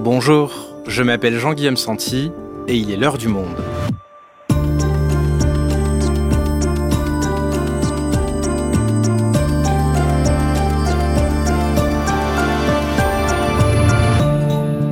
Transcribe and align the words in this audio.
Bonjour, 0.00 0.52
je 0.86 1.02
m'appelle 1.02 1.36
Jean-Guillaume 1.38 1.76
Santi 1.76 2.30
et 2.68 2.76
il 2.76 2.92
est 2.92 2.96
l'heure 2.96 3.18
du 3.18 3.26
monde. 3.26 3.48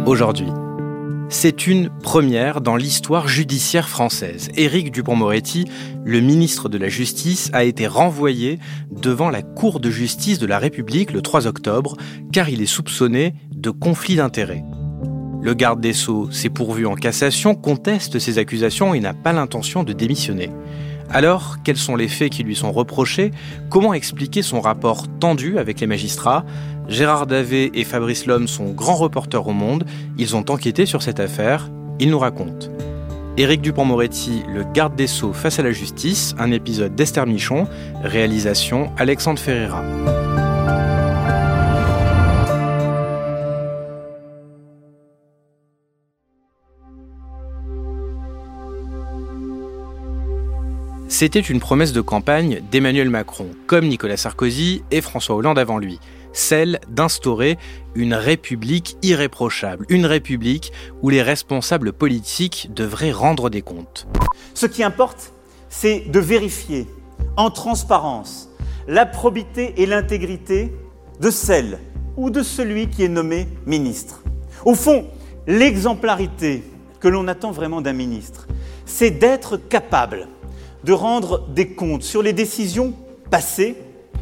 Aujourd'hui, 0.07 0.49
c'est 1.29 1.69
une 1.69 1.89
première 1.89 2.61
dans 2.61 2.75
l'histoire 2.75 3.29
judiciaire 3.29 3.89
française. 3.89 4.49
Éric 4.57 4.91
Dupont-Moretti, 4.91 5.67
le 6.05 6.21
ministre 6.21 6.69
de 6.69 6.79
la 6.79 6.89
Justice, 6.89 7.49
a 7.53 7.63
été 7.63 7.87
renvoyé 7.87 8.59
devant 8.91 9.31
la 9.31 9.43
Cour 9.43 9.79
de 9.79 9.89
justice 9.89 10.41
de 10.41 10.47
la 10.47 10.59
République 10.59 11.13
le 11.13 11.23
3 11.23 11.47
octobre 11.47 11.97
car 12.33 12.49
il 12.49 12.61
est 12.61 12.67
soupçonné 12.67 13.35
de 13.53 13.71
conflit 13.71 14.17
d'intérêts. 14.17 14.65
Le 15.43 15.55
garde 15.55 15.81
des 15.81 15.93
Sceaux 15.93 16.31
s'est 16.31 16.49
pourvu 16.49 16.87
en 16.87 16.95
cassation, 16.95 17.55
conteste 17.55 18.19
ces 18.19 18.39
accusations 18.39 18.95
et 18.95 19.01
n'a 19.01 19.15
pas 19.15 19.33
l'intention 19.33 19.85
de 19.85 19.93
démissionner. 19.93 20.51
Alors, 21.11 21.59
quels 21.63 21.77
sont 21.77 21.95
les 21.95 22.09
faits 22.09 22.33
qui 22.33 22.43
lui 22.43 22.57
sont 22.57 22.73
reprochés? 22.73 23.31
Comment 23.71 23.95
expliquer 23.95 24.43
son 24.43 24.61
rapport 24.61 25.07
tendu 25.21 25.59
avec 25.59 25.81
les 25.81 25.87
magistrats? 25.87 26.45
Gérard 26.89 27.27
Davé 27.27 27.71
et 27.75 27.85
Fabrice 27.85 28.27
Lhomme 28.27 28.49
sont 28.49 28.73
grands 28.73 28.97
reporters 28.97 29.47
au 29.47 29.53
monde. 29.53 29.85
Ils 30.19 30.35
ont 30.35 30.45
enquêté 30.49 30.85
sur 30.85 31.03
cette 31.03 31.21
affaire. 31.21 31.71
Ils 32.01 32.11
nous 32.11 32.19
racontent. 32.19 32.69
Éric 33.37 33.61
Dupont-Moretti, 33.61 34.43
le 34.53 34.65
garde 34.73 34.97
des 34.97 35.07
Sceaux 35.07 35.33
face 35.33 35.59
à 35.59 35.63
la 35.63 35.73
justice, 35.73 36.35
un 36.39 36.51
épisode 36.51 36.95
d'Esther 36.95 37.27
Michon, 37.27 37.69
réalisation 38.03 38.91
Alexandre 38.97 39.39
Ferreira. 39.39 39.85
C'était 51.19 51.41
une 51.41 51.61
promesse 51.61 51.95
de 51.95 52.03
campagne 52.03 52.61
d'Emmanuel 52.71 53.09
Macron, 53.09 53.49
comme 53.67 53.89
Nicolas 53.89 54.19
Sarkozy 54.19 54.83
et 54.91 55.01
François 55.01 55.35
Hollande 55.35 55.59
avant 55.59 55.79
lui, 55.79 55.99
celle 56.35 56.79
d'instaurer 56.91 57.57
une 57.95 58.13
république 58.13 58.99
irréprochable, 59.03 59.87
une 59.89 60.05
république 60.05 60.75
où 61.01 61.09
les 61.09 61.23
responsables 61.23 61.95
politiques 61.95 62.69
devraient 62.75 63.13
rendre 63.13 63.49
des 63.49 63.63
comptes. 63.63 64.07
Ce 64.53 64.67
qui 64.67 64.83
importe, 64.83 65.33
c'est 65.71 66.01
de 66.01 66.21
vérifier 66.21 66.87
en 67.39 67.51
transparence 67.51 68.51
la 68.87 69.07
probité 69.07 69.73
et 69.79 69.87
l'intégrité 69.87 70.71
de 71.19 71.31
celle 71.31 71.79
ou 72.19 72.29
de 72.29 72.43
celui 72.43 72.91
qui 72.91 73.05
est 73.05 73.09
nommé 73.09 73.49
ministre. 73.65 74.23
Au 74.67 74.75
fond, 74.75 75.07
l'exemplarité 75.47 76.63
que 77.01 77.09
l'on 77.09 77.27
attend 77.27 77.53
vraiment 77.53 77.81
d'un 77.81 77.95
ministre, 77.95 78.47
c'est 78.85 79.13
d'être 79.13 79.57
capable 79.57 80.29
de 80.87 80.93
rendre 80.93 81.49
des 81.49 81.67
comptes 81.67 82.05
sur 82.05 82.23
les 82.23 82.33
décisions 82.33 82.95
passées 83.29 83.75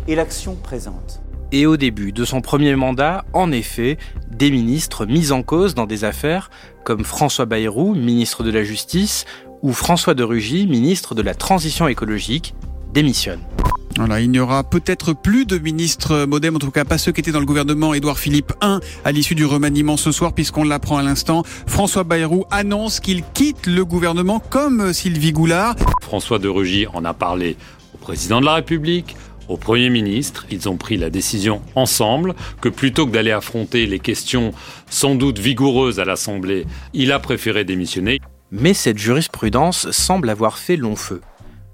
et 0.08 0.14
l'action 0.14 0.54
présente. 0.56 1.20
Et 1.52 1.66
au 1.66 1.76
début 1.76 2.10
de 2.10 2.24
son 2.24 2.40
premier 2.40 2.74
mandat, 2.74 3.26
en 3.34 3.52
effet, 3.52 3.98
des 4.30 4.50
ministres 4.50 5.04
mis 5.04 5.30
en 5.30 5.42
cause 5.42 5.74
dans 5.74 5.84
des 5.84 6.04
affaires 6.04 6.50
comme 6.82 7.04
François 7.04 7.44
Bayrou, 7.44 7.94
ministre 7.94 8.42
de 8.42 8.50
la 8.50 8.64
Justice, 8.64 9.26
ou 9.62 9.72
François 9.72 10.14
de 10.14 10.24
Rugy, 10.24 10.66
ministre 10.66 11.14
de 11.14 11.22
la 11.22 11.34
Transition 11.34 11.86
écologique, 11.86 12.54
démissionnent. 12.94 13.44
Voilà, 13.96 14.20
il 14.20 14.30
n'y 14.30 14.40
aura 14.40 14.64
peut-être 14.64 15.12
plus 15.12 15.46
de 15.46 15.56
ministres 15.56 16.26
modem, 16.26 16.56
en 16.56 16.58
tout 16.58 16.72
cas 16.72 16.84
pas 16.84 16.98
ceux 16.98 17.12
qui 17.12 17.20
étaient 17.20 17.30
dans 17.30 17.38
le 17.38 17.46
gouvernement 17.46 17.94
Édouard 17.94 18.18
Philippe 18.18 18.52
I 18.60 18.78
à 19.04 19.12
l'issue 19.12 19.36
du 19.36 19.44
remaniement 19.44 19.96
ce 19.96 20.10
soir, 20.10 20.32
puisqu'on 20.32 20.64
l'apprend 20.64 20.98
à 20.98 21.02
l'instant. 21.02 21.44
François 21.66 22.02
Bayrou 22.02 22.44
annonce 22.50 22.98
qu'il 22.98 23.22
quitte 23.34 23.66
le 23.66 23.84
gouvernement 23.84 24.40
comme 24.40 24.92
Sylvie 24.92 25.30
Goulard. 25.30 25.76
François 26.02 26.40
de 26.40 26.48
Rugy 26.48 26.88
en 26.92 27.04
a 27.04 27.14
parlé 27.14 27.56
au 27.94 27.98
président 27.98 28.40
de 28.40 28.46
la 28.46 28.54
République, 28.54 29.14
au 29.48 29.56
Premier 29.56 29.90
ministre. 29.90 30.44
Ils 30.50 30.68
ont 30.68 30.76
pris 30.76 30.96
la 30.96 31.08
décision 31.08 31.62
ensemble 31.76 32.34
que 32.60 32.68
plutôt 32.68 33.06
que 33.06 33.12
d'aller 33.12 33.30
affronter 33.30 33.86
les 33.86 34.00
questions 34.00 34.52
sans 34.90 35.14
doute 35.14 35.38
vigoureuses 35.38 36.00
à 36.00 36.04
l'Assemblée, 36.04 36.66
il 36.94 37.12
a 37.12 37.20
préféré 37.20 37.64
démissionner. 37.64 38.20
Mais 38.50 38.74
cette 38.74 38.98
jurisprudence 38.98 39.90
semble 39.92 40.30
avoir 40.30 40.58
fait 40.58 40.76
long 40.76 40.96
feu. 40.96 41.20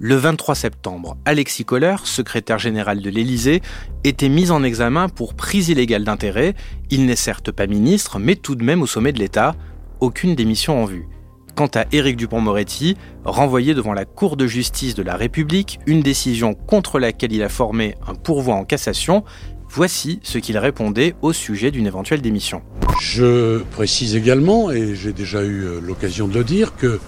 Le 0.03 0.15
23 0.15 0.55
septembre, 0.55 1.19
Alexis 1.27 1.67
Kohler, 1.67 1.97
secrétaire 2.05 2.59
général 2.59 3.03
de 3.03 3.11
l'Élysée, 3.11 3.61
était 4.03 4.31
mis 4.31 4.51
en 4.51 4.63
examen 4.63 5.11
pour 5.11 5.35
prise 5.35 5.69
illégale 5.69 6.05
d'intérêt. 6.05 6.55
Il 6.89 7.05
n'est 7.05 7.17
certes 7.17 7.53
pas 7.53 7.67
ministre, 7.67 8.19
mais 8.19 8.35
tout 8.35 8.55
de 8.55 8.65
même 8.65 8.81
au 8.81 8.87
sommet 8.87 9.13
de 9.13 9.19
l'État. 9.19 9.55
Aucune 10.01 10.35
démission 10.35 10.83
en 10.83 10.87
vue. 10.87 11.07
Quant 11.55 11.69
à 11.75 11.85
Éric 11.93 12.17
Dupont-Moretti, 12.17 12.97
renvoyé 13.27 13.75
devant 13.75 13.93
la 13.93 14.07
Cour 14.07 14.39
de 14.39 14.47
justice 14.47 14.95
de 14.95 15.03
la 15.03 15.17
République, 15.17 15.81
une 15.85 16.01
décision 16.01 16.55
contre 16.55 16.99
laquelle 16.99 17.35
il 17.35 17.43
a 17.43 17.51
formé 17.51 17.95
un 18.09 18.15
pourvoi 18.15 18.55
en 18.55 18.65
cassation, 18.65 19.23
voici 19.69 20.19
ce 20.23 20.39
qu'il 20.39 20.57
répondait 20.57 21.15
au 21.21 21.35
sujet 21.35 21.71
d'une 21.71 21.87
éventuelle 21.87 22.23
démission. 22.23 22.63
Je 23.03 23.59
précise 23.65 24.17
également, 24.17 24.71
et 24.71 24.95
j'ai 24.95 25.13
déjà 25.13 25.45
eu 25.45 25.79
l'occasion 25.83 26.27
de 26.27 26.39
le 26.39 26.45
dire, 26.45 26.75
que 26.75 26.99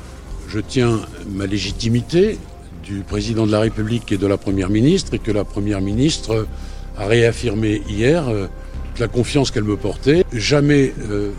je 0.47 0.61
tiens 0.61 1.01
ma 1.31 1.47
légitimité 1.47 2.39
du 2.83 3.01
président 3.01 3.47
de 3.47 3.53
la 3.53 3.61
République 3.61 4.11
et 4.13 4.19
de 4.19 4.27
la 4.27 4.37
Première 4.37 4.71
ministre 4.71 5.15
et 5.15 5.19
que 5.19 5.31
la 5.31 5.45
Première 5.45 5.81
ministre 5.81 6.47
a 6.97 7.07
réaffirmé 7.07 7.83
hier 7.89 8.29
euh, 8.29 8.47
toute 8.91 9.01
la 9.01 9.09
confiance 9.09 9.51
qu'elle 9.51 9.65
me 9.65 9.77
portait. 9.77 10.25
Jamais 10.33 10.93
euh, 11.11 11.33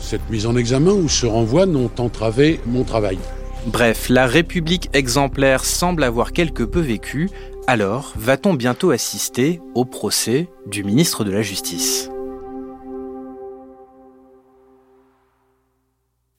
cette 0.00 0.28
mise 0.30 0.46
en 0.46 0.56
examen 0.56 0.92
ou 0.92 1.08
ce 1.08 1.26
renvoi 1.26 1.66
n'ont 1.66 1.90
entravé 1.98 2.60
mon 2.66 2.84
travail. 2.84 3.18
Bref, 3.66 4.08
la 4.08 4.26
République 4.26 4.90
exemplaire 4.92 5.64
semble 5.64 6.02
avoir 6.02 6.32
quelque 6.32 6.64
peu 6.64 6.80
vécu. 6.80 7.30
Alors, 7.66 8.12
va-t-on 8.16 8.54
bientôt 8.54 8.90
assister 8.90 9.60
au 9.74 9.84
procès 9.84 10.48
du 10.66 10.82
ministre 10.82 11.22
de 11.24 11.30
la 11.30 11.42
Justice? 11.42 12.10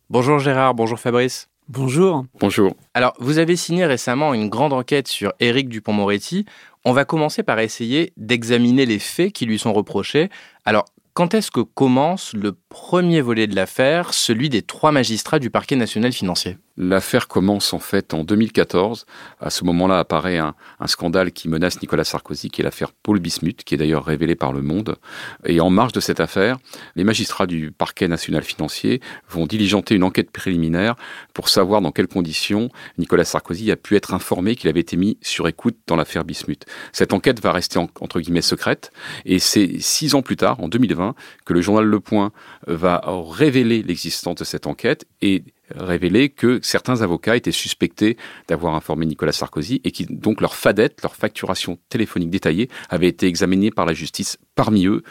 Bonjour 0.10 0.38
Gérard, 0.38 0.76
bonjour 0.76 1.00
Fabrice. 1.00 1.48
Bonjour. 1.70 2.26
Bonjour. 2.40 2.76
Alors, 2.94 3.14
vous 3.20 3.38
avez 3.38 3.56
signé 3.56 3.86
récemment 3.86 4.34
une 4.34 4.50
grande 4.50 4.74
enquête 4.74 5.08
sur 5.08 5.32
Éric 5.40 5.70
Dupont-Moretti. 5.70 6.46
On 6.84 6.92
va 6.92 7.06
commencer 7.06 7.42
par 7.42 7.60
essayer 7.60 8.12
d'examiner 8.18 8.86
les 8.86 9.00
faits 9.00 9.32
qui 9.32 9.46
lui 9.46 9.58
sont 9.58 9.72
reprochés. 9.72 10.30
Alors, 10.66 10.86
quand 11.14 11.34
est-ce 11.34 11.52
que 11.52 11.62
commence 11.62 12.34
le 12.34 12.54
premier 12.70 13.22
volet 13.22 13.48
de 13.48 13.56
l'affaire, 13.56 14.14
celui 14.14 14.50
des 14.50 14.62
trois 14.62 14.92
magistrats 14.92 15.40
du 15.40 15.50
parquet 15.50 15.78
national 15.78 16.12
financier? 16.12 16.58
L'affaire 16.76 17.28
commence 17.28 17.74
en 17.74 17.80
fait 17.80 18.14
en 18.16 18.24
2014. 18.24 19.06
À 19.40 19.50
ce 19.52 19.64
moment-là 19.64 20.00
apparaît 20.00 20.40
un, 20.40 20.56
scandale 20.88 21.32
qui 21.32 21.48
menace 21.48 21.82
Nicolas 21.82 22.04
Sarkozy, 22.04 22.50
qui 22.50 22.62
est 22.62 22.64
l'affaire 22.64 22.92
Paul 22.92 23.20
Bismuth, 23.20 23.64
qui 23.64 23.76
est 23.76 23.78
d'ailleurs 23.78 24.04
révélée 24.04 24.36
par 24.36 24.54
Le 24.54 24.62
Monde. 24.62 24.98
Et 25.46 25.62
en 25.62 25.70
marge 25.70 25.92
de 25.92 26.00
cette 26.00 26.20
affaire, 26.20 26.58
les 26.96 27.04
magistrats 27.04 27.46
du 27.46 27.72
parquet 27.72 28.08
national 28.08 28.44
financier 28.44 29.02
vont 29.30 29.46
diligenter 29.46 29.96
une 29.96 30.04
enquête 30.04 30.32
préliminaire 30.32 30.96
pour 31.34 31.48
savoir 31.50 31.82
dans 31.82 31.92
quelles 31.92 32.08
conditions 32.08 32.70
Nicolas 32.98 33.26
Sarkozy 33.26 33.72
a 33.72 33.76
pu 33.76 33.96
être 33.96 34.14
informé 34.14 34.56
qu'il 34.56 34.70
avait 34.70 34.80
été 34.80 34.98
mis 34.98 35.18
sur 35.22 35.48
écoute 35.48 35.78
dans 35.86 35.96
l'affaire 35.96 36.24
Bismuth. 36.24 36.66
Cette 36.92 37.14
enquête 37.14 37.40
va 37.40 37.52
rester 37.52 37.78
en, 37.78 37.88
entre 38.02 38.20
guillemets 38.20 38.42
secrète, 38.42 38.92
et 39.26 39.38
c'est 39.38 39.80
six 39.80 40.16
ans 40.16 40.24
plus 40.24 40.38
tard, 40.38 40.60
en 40.60 40.68
2020, 40.68 41.14
que 41.46 41.54
le 41.54 41.62
journal 41.62 41.86
Le 41.86 42.00
Point 42.00 42.32
va 42.66 43.02
révéler 43.06 43.84
l'existence 43.84 44.36
de 44.36 44.44
cette 44.44 44.66
enquête 44.66 45.06
et 45.22 45.44
révéler 45.76 46.30
que 46.30 46.60
certains 46.62 47.02
avocats 47.02 47.36
étaient 47.36 47.52
suspectés 47.52 48.18
d'avoir 48.48 48.76
informé 48.76 49.06
Nicolas 49.06 49.32
Sarkozy 49.32 49.82
et 49.84 49.92
qui 49.92 50.06
donc 50.06 50.42
leur 50.42 50.56
fadette, 50.56 51.02
leur 51.02 51.16
facturation 51.16 51.78
téléphonique 51.90 52.30
détaillée 52.30 52.70
avait 52.90 53.08
été 53.08 53.28
examinée 53.28 53.72
par 53.72 53.86
la 53.86 53.94
justice. 53.94 54.38
Parmi 54.56 54.86
eux, 54.86 55.04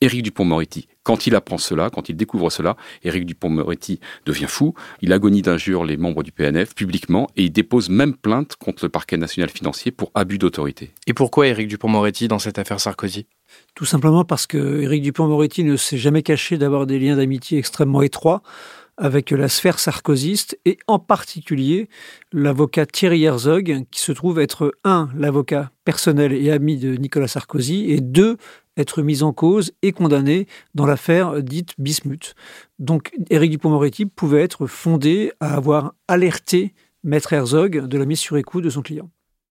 Éric 0.00 0.22
Dupont-Moretti. 0.22 0.86
Quand 1.02 1.26
il 1.26 1.34
apprend 1.34 1.58
cela, 1.58 1.90
quand 1.90 2.08
il 2.08 2.16
découvre 2.16 2.50
cela, 2.50 2.76
Éric 3.02 3.26
Dupont-Moretti 3.26 3.98
devient 4.26 4.46
fou. 4.46 4.74
Il 5.00 5.12
agonie 5.12 5.42
d'injures 5.42 5.84
les 5.84 5.96
membres 5.96 6.22
du 6.22 6.30
PNF 6.30 6.74
publiquement 6.74 7.28
et 7.36 7.44
il 7.44 7.50
dépose 7.50 7.88
même 7.88 8.14
plainte 8.14 8.54
contre 8.56 8.84
le 8.84 8.90
parquet 8.90 9.16
national 9.16 9.50
financier 9.50 9.90
pour 9.90 10.12
abus 10.14 10.38
d'autorité. 10.38 10.92
Et 11.08 11.14
pourquoi 11.14 11.48
Éric 11.48 11.66
Dupont-Moretti 11.68 12.28
dans 12.28 12.38
cette 12.38 12.58
affaire 12.58 12.78
Sarkozy? 12.78 13.26
Tout 13.74 13.86
simplement 13.86 14.24
parce 14.24 14.46
que 14.46 14.82
Éric 14.82 15.02
Dupont-Moretti 15.02 15.64
ne 15.64 15.76
s'est 15.76 15.98
jamais 15.98 16.22
caché 16.22 16.58
d'avoir 16.58 16.86
des 16.86 17.00
liens 17.00 17.16
d'amitié 17.16 17.58
extrêmement 17.58 18.02
étroits 18.02 18.42
avec 18.98 19.30
la 19.30 19.48
sphère 19.48 19.78
sarkozyste 19.78 20.58
et 20.64 20.78
en 20.86 20.98
particulier 20.98 21.88
l'avocat 22.32 22.84
Thierry 22.84 23.24
Herzog, 23.24 23.84
qui 23.90 24.00
se 24.00 24.12
trouve 24.12 24.40
être 24.40 24.74
un, 24.84 25.08
l'avocat 25.16 25.70
personnel 25.84 26.32
et 26.32 26.50
ami 26.50 26.76
de 26.76 26.96
Nicolas 26.96 27.28
Sarkozy, 27.28 27.90
et 27.90 28.00
deux, 28.00 28.36
être 28.76 29.02
mis 29.02 29.22
en 29.22 29.32
cause 29.32 29.72
et 29.82 29.92
condamné 29.92 30.46
dans 30.74 30.86
l'affaire 30.86 31.42
dite 31.42 31.74
Bismuth. 31.78 32.34
Donc 32.78 33.12
Éric 33.30 33.52
Dupond-Moretti 33.52 34.06
pouvait 34.06 34.42
être 34.42 34.66
fondé 34.66 35.32
à 35.40 35.54
avoir 35.54 35.94
alerté 36.06 36.74
Maître 37.04 37.32
Herzog 37.32 37.86
de 37.86 37.98
la 37.98 38.04
mise 38.04 38.20
sur 38.20 38.36
écoute 38.36 38.64
de 38.64 38.70
son 38.70 38.82
client. 38.82 39.10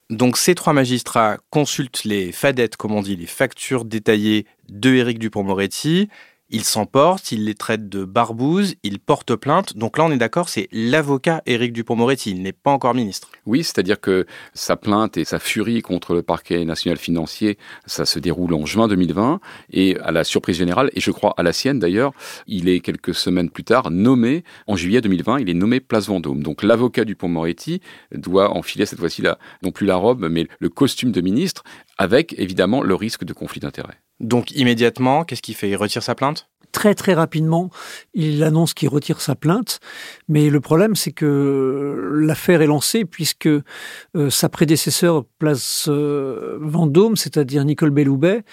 Donc 0.09 0.37
ces 0.37 0.55
trois 0.55 0.73
magistrats 0.73 1.37
consultent 1.49 2.05
les 2.05 2.31
fadettes, 2.31 2.77
comme 2.77 2.93
on 2.93 3.01
dit, 3.01 3.17
les 3.17 3.25
factures 3.25 3.83
détaillées 3.83 4.45
de 4.69 4.93
Éric 4.93 5.19
Dupond-Moretti. 5.19 6.07
Il 6.49 6.63
s'emporte, 6.63 7.31
il 7.31 7.45
les 7.45 7.55
traite 7.55 7.89
de 7.89 8.05
barbouzes, 8.05 8.75
il 8.83 8.99
porte 8.99 9.35
plainte. 9.35 9.77
Donc 9.77 9.97
là, 9.97 10.05
on 10.05 10.11
est 10.11 10.17
d'accord, 10.17 10.49
c'est 10.49 10.67
l'avocat 10.71 11.41
Éric 11.45 11.73
Dupont-Moretti, 11.73 12.31
il 12.31 12.41
n'est 12.41 12.53
pas 12.53 12.71
encore 12.71 12.93
ministre. 12.93 13.29
Oui, 13.45 13.63
c'est-à-dire 13.63 13.99
que 13.99 14.25
sa 14.53 14.75
plainte 14.75 15.17
et 15.17 15.25
sa 15.25 15.39
furie 15.39 15.81
contre 15.81 16.13
le 16.13 16.21
parquet 16.21 16.63
national 16.65 16.97
financier, 16.97 17.57
ça 17.85 18.05
se 18.05 18.19
déroule 18.19 18.53
en 18.53 18.65
juin 18.65 18.87
2020 18.87 19.39
et 19.71 19.97
à 19.99 20.11
la 20.11 20.23
surprise 20.23 20.57
générale, 20.57 20.89
et 20.93 21.01
je 21.01 21.11
crois 21.11 21.33
à 21.37 21.43
la 21.43 21.53
sienne 21.53 21.79
d'ailleurs, 21.79 22.13
il 22.47 22.69
est 22.69 22.79
quelques 22.79 23.13
semaines 23.13 23.49
plus 23.49 23.63
tard 23.63 23.91
nommé, 23.91 24.43
en 24.67 24.75
juillet 24.75 25.01
2020, 25.01 25.39
il 25.39 25.49
est 25.49 25.53
nommé 25.53 25.79
Place 25.79 26.07
Vendôme. 26.07 26.43
Donc 26.43 26.63
l'avocat 26.63 27.05
Dupont-Moretti 27.05 27.81
doit 28.13 28.55
enfiler 28.55 28.85
cette 28.85 28.99
fois-ci 28.99 29.21
là, 29.21 29.37
non 29.63 29.71
plus 29.71 29.85
la 29.85 29.95
robe, 29.95 30.27
mais 30.29 30.47
le 30.59 30.69
costume 30.69 31.11
de 31.11 31.21
ministre, 31.21 31.63
avec 31.97 32.35
évidemment 32.37 32.81
le 32.81 32.95
risque 32.95 33.23
de 33.23 33.33
conflit 33.33 33.59
d'intérêts. 33.59 33.97
Donc 34.19 34.51
immédiatement, 34.51 35.23
qu'est-ce 35.23 35.41
qu'il 35.41 35.55
fait? 35.55 35.69
Il 35.69 35.75
retire 35.75 36.03
sa 36.03 36.15
plainte? 36.15 36.49
Très 36.71 36.93
très 36.95 37.13
rapidement, 37.13 37.69
il 38.13 38.43
annonce 38.43 38.73
qu'il 38.73 38.89
retire 38.89 39.21
sa 39.21 39.35
plainte, 39.35 39.79
mais 40.27 40.49
le 40.49 40.59
problème 40.59 40.95
c'est 40.95 41.13
que 41.13 42.11
l'affaire 42.13 42.61
est 42.61 42.67
lancée 42.67 43.05
puisque 43.05 43.47
euh, 43.47 44.29
sa 44.29 44.49
prédécesseur 44.49 45.23
place 45.39 45.85
euh, 45.87 46.59
Vendôme, 46.61 47.15
c'est-à-dire 47.15 47.63
Nicole 47.63 47.91
Belloubet, 47.91 48.43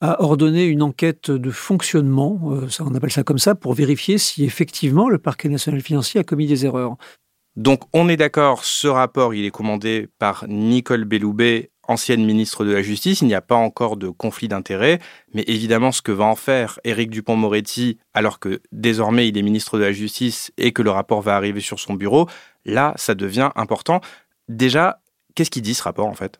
a 0.00 0.22
ordonné 0.22 0.64
une 0.64 0.82
enquête 0.82 1.30
de 1.30 1.50
fonctionnement, 1.50 2.40
euh, 2.50 2.68
ça, 2.68 2.84
on 2.84 2.94
appelle 2.94 3.12
ça 3.12 3.22
comme 3.22 3.38
ça, 3.38 3.54
pour 3.54 3.74
vérifier 3.74 4.18
si 4.18 4.44
effectivement 4.44 5.08
le 5.08 5.18
parquet 5.18 5.48
national 5.48 5.80
financier 5.80 6.20
a 6.20 6.24
commis 6.24 6.46
des 6.46 6.66
erreurs. 6.66 6.96
Donc 7.56 7.82
on 7.92 8.08
est 8.08 8.16
d'accord, 8.16 8.64
ce 8.64 8.88
rapport 8.88 9.32
il 9.32 9.44
est 9.44 9.50
commandé 9.50 10.08
par 10.18 10.46
Nicole 10.48 11.04
Belloubet 11.04 11.70
ancienne 11.90 12.24
ministre 12.24 12.64
de 12.64 12.72
la 12.72 12.82
Justice, 12.82 13.20
il 13.20 13.26
n'y 13.26 13.34
a 13.34 13.40
pas 13.40 13.56
encore 13.56 13.96
de 13.96 14.08
conflit 14.08 14.48
d'intérêts, 14.48 15.00
mais 15.34 15.42
évidemment 15.46 15.92
ce 15.92 16.02
que 16.02 16.12
va 16.12 16.24
en 16.24 16.36
faire 16.36 16.78
Éric 16.84 17.10
Dupont-Moretti, 17.10 17.98
alors 18.14 18.38
que 18.38 18.62
désormais 18.72 19.28
il 19.28 19.36
est 19.36 19.42
ministre 19.42 19.76
de 19.76 19.84
la 19.84 19.92
Justice 19.92 20.52
et 20.56 20.72
que 20.72 20.82
le 20.82 20.90
rapport 20.90 21.20
va 21.20 21.36
arriver 21.36 21.60
sur 21.60 21.80
son 21.80 21.94
bureau, 21.94 22.28
là 22.64 22.94
ça 22.96 23.14
devient 23.14 23.50
important. 23.56 24.00
Déjà, 24.48 25.00
qu'est-ce 25.34 25.50
qu'il 25.50 25.62
dit 25.62 25.74
ce 25.74 25.82
rapport 25.82 26.06
en 26.06 26.14
fait? 26.14 26.38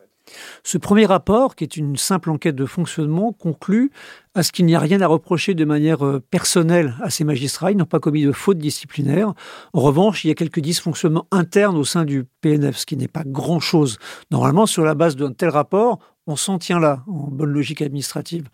Ce 0.63 0.77
premier 0.77 1.05
rapport, 1.05 1.55
qui 1.55 1.63
est 1.63 1.77
une 1.77 1.97
simple 1.97 2.29
enquête 2.29 2.55
de 2.55 2.65
fonctionnement, 2.65 3.33
conclut 3.33 3.91
à 4.33 4.43
ce 4.43 4.51
qu'il 4.51 4.65
n'y 4.65 4.75
a 4.75 4.79
rien 4.79 5.01
à 5.01 5.07
reprocher 5.07 5.53
de 5.53 5.65
manière 5.65 6.05
euh, 6.05 6.21
personnelle 6.31 6.95
à 7.01 7.09
ces 7.09 7.23
magistrats. 7.23 7.71
Ils 7.71 7.77
n'ont 7.77 7.85
pas 7.85 7.99
commis 7.99 8.23
de 8.23 8.31
faute 8.31 8.57
disciplinaire. 8.57 9.33
En 9.73 9.81
revanche, 9.81 10.23
il 10.23 10.29
y 10.29 10.31
a 10.31 10.35
quelques 10.35 10.61
dysfonctionnements 10.61 11.27
internes 11.31 11.77
au 11.77 11.83
sein 11.83 12.05
du 12.05 12.25
PNF, 12.41 12.77
ce 12.77 12.85
qui 12.85 12.97
n'est 12.97 13.07
pas 13.07 13.23
grand-chose. 13.25 13.97
Normalement, 14.31 14.65
sur 14.65 14.85
la 14.85 14.95
base 14.95 15.15
d'un 15.15 15.33
tel 15.33 15.49
rapport, 15.49 15.99
on 16.27 16.35
s'en 16.35 16.59
tient 16.59 16.79
là, 16.79 17.03
en 17.07 17.27
bonne 17.27 17.51
logique 17.51 17.81
administrative. 17.81 18.47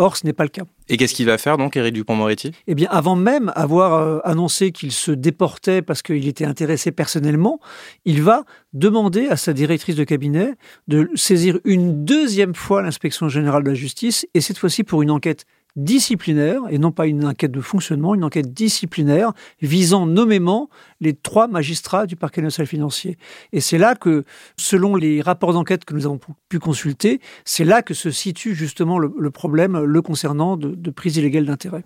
Or, 0.00 0.16
ce 0.16 0.24
n'est 0.24 0.32
pas 0.32 0.44
le 0.44 0.48
cas. 0.48 0.62
Et 0.88 0.96
qu'est-ce 0.96 1.12
qu'il 1.12 1.26
va 1.26 1.36
faire 1.36 1.58
donc, 1.58 1.76
Éric 1.76 1.92
Dupont-Moretti? 1.92 2.52
Eh 2.66 2.74
bien, 2.74 2.88
avant 2.90 3.16
même 3.16 3.52
avoir 3.54 3.92
euh, 3.92 4.18
annoncé 4.24 4.72
qu'il 4.72 4.92
se 4.92 5.10
déportait 5.10 5.82
parce 5.82 6.00
qu'il 6.00 6.26
était 6.26 6.46
intéressé 6.46 6.90
personnellement, 6.90 7.60
il 8.06 8.22
va 8.22 8.44
demander 8.72 9.28
à 9.28 9.36
sa 9.36 9.52
directrice 9.52 9.96
de 9.96 10.04
cabinet 10.04 10.54
de 10.88 11.10
saisir 11.16 11.58
une 11.64 12.02
deuxième 12.06 12.54
fois 12.54 12.80
l'inspection 12.80 13.28
générale 13.28 13.62
de 13.62 13.68
la 13.68 13.74
justice, 13.74 14.26
et 14.32 14.40
cette 14.40 14.56
fois-ci 14.56 14.84
pour 14.84 15.02
une 15.02 15.10
enquête 15.10 15.44
disciplinaire, 15.84 16.62
et 16.70 16.78
non 16.78 16.92
pas 16.92 17.06
une 17.06 17.24
enquête 17.24 17.52
de 17.52 17.60
fonctionnement, 17.60 18.14
une 18.14 18.24
enquête 18.24 18.52
disciplinaire 18.52 19.32
visant 19.60 20.06
nommément 20.06 20.68
les 21.00 21.14
trois 21.14 21.48
magistrats 21.48 22.06
du 22.06 22.16
parquet 22.16 22.42
national 22.42 22.66
financier. 22.66 23.16
Et 23.52 23.60
c'est 23.60 23.78
là 23.78 23.94
que, 23.94 24.24
selon 24.56 24.96
les 24.96 25.20
rapports 25.20 25.52
d'enquête 25.52 25.84
que 25.84 25.94
nous 25.94 26.06
avons 26.06 26.20
pu 26.48 26.58
consulter, 26.58 27.20
c'est 27.44 27.64
là 27.64 27.82
que 27.82 27.94
se 27.94 28.10
situe 28.10 28.54
justement 28.54 28.98
le, 28.98 29.30
problème 29.30 29.78
le 29.78 30.02
concernant 30.02 30.56
de, 30.56 30.74
de 30.74 30.90
prise 30.90 31.16
illégale 31.16 31.46
d'intérêt. 31.46 31.84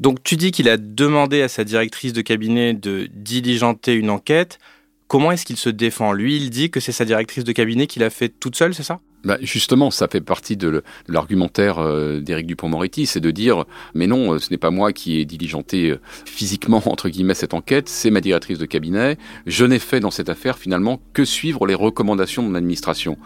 Donc 0.00 0.22
tu 0.22 0.36
dis 0.36 0.50
qu'il 0.50 0.68
a 0.68 0.76
demandé 0.76 1.42
à 1.42 1.48
sa 1.48 1.64
directrice 1.64 2.12
de 2.12 2.20
cabinet 2.20 2.74
de 2.74 3.08
diligenter 3.14 3.94
une 3.94 4.10
enquête. 4.10 4.58
Comment 5.06 5.30
est-ce 5.30 5.44
qu'il 5.44 5.56
se 5.56 5.70
défend? 5.70 6.12
Lui, 6.12 6.36
il 6.36 6.50
dit 6.50 6.70
que 6.70 6.80
c'est 6.80 6.92
sa 6.92 7.04
directrice 7.04 7.44
de 7.44 7.52
cabinet 7.52 7.86
qui 7.86 8.00
l'a 8.00 8.10
fait 8.10 8.28
toute 8.28 8.56
seule, 8.56 8.74
c'est 8.74 8.82
ça? 8.82 9.00
Bah 9.24 9.38
justement, 9.40 9.90
ça 9.90 10.08
fait 10.08 10.20
partie 10.20 10.56
de 10.56 10.82
l'argumentaire 11.08 11.78
euh, 11.78 12.20
d'Éric 12.20 12.46
Dupont-Moretti, 12.46 13.06
c'est 13.06 13.20
de 13.20 13.30
dire 13.30 13.64
mais 13.94 14.06
non, 14.06 14.38
ce 14.38 14.50
n'est 14.50 14.58
pas 14.58 14.70
moi 14.70 14.92
qui 14.92 15.18
ai 15.18 15.24
diligenté 15.24 15.90
euh, 15.90 16.00
physiquement 16.26 16.82
entre 16.86 17.08
guillemets 17.08 17.34
cette 17.34 17.54
enquête, 17.54 17.88
c'est 17.88 18.10
ma 18.10 18.20
directrice 18.20 18.58
de 18.58 18.66
cabinet. 18.66 19.16
Je 19.46 19.64
n'ai 19.64 19.78
fait 19.78 20.00
dans 20.00 20.10
cette 20.10 20.28
affaire 20.28 20.58
finalement 20.58 21.00
que 21.12 21.24
suivre 21.24 21.66
les 21.66 21.74
recommandations 21.74 22.42
de 22.42 22.48
mon 22.48 22.54
administration. 22.54 23.16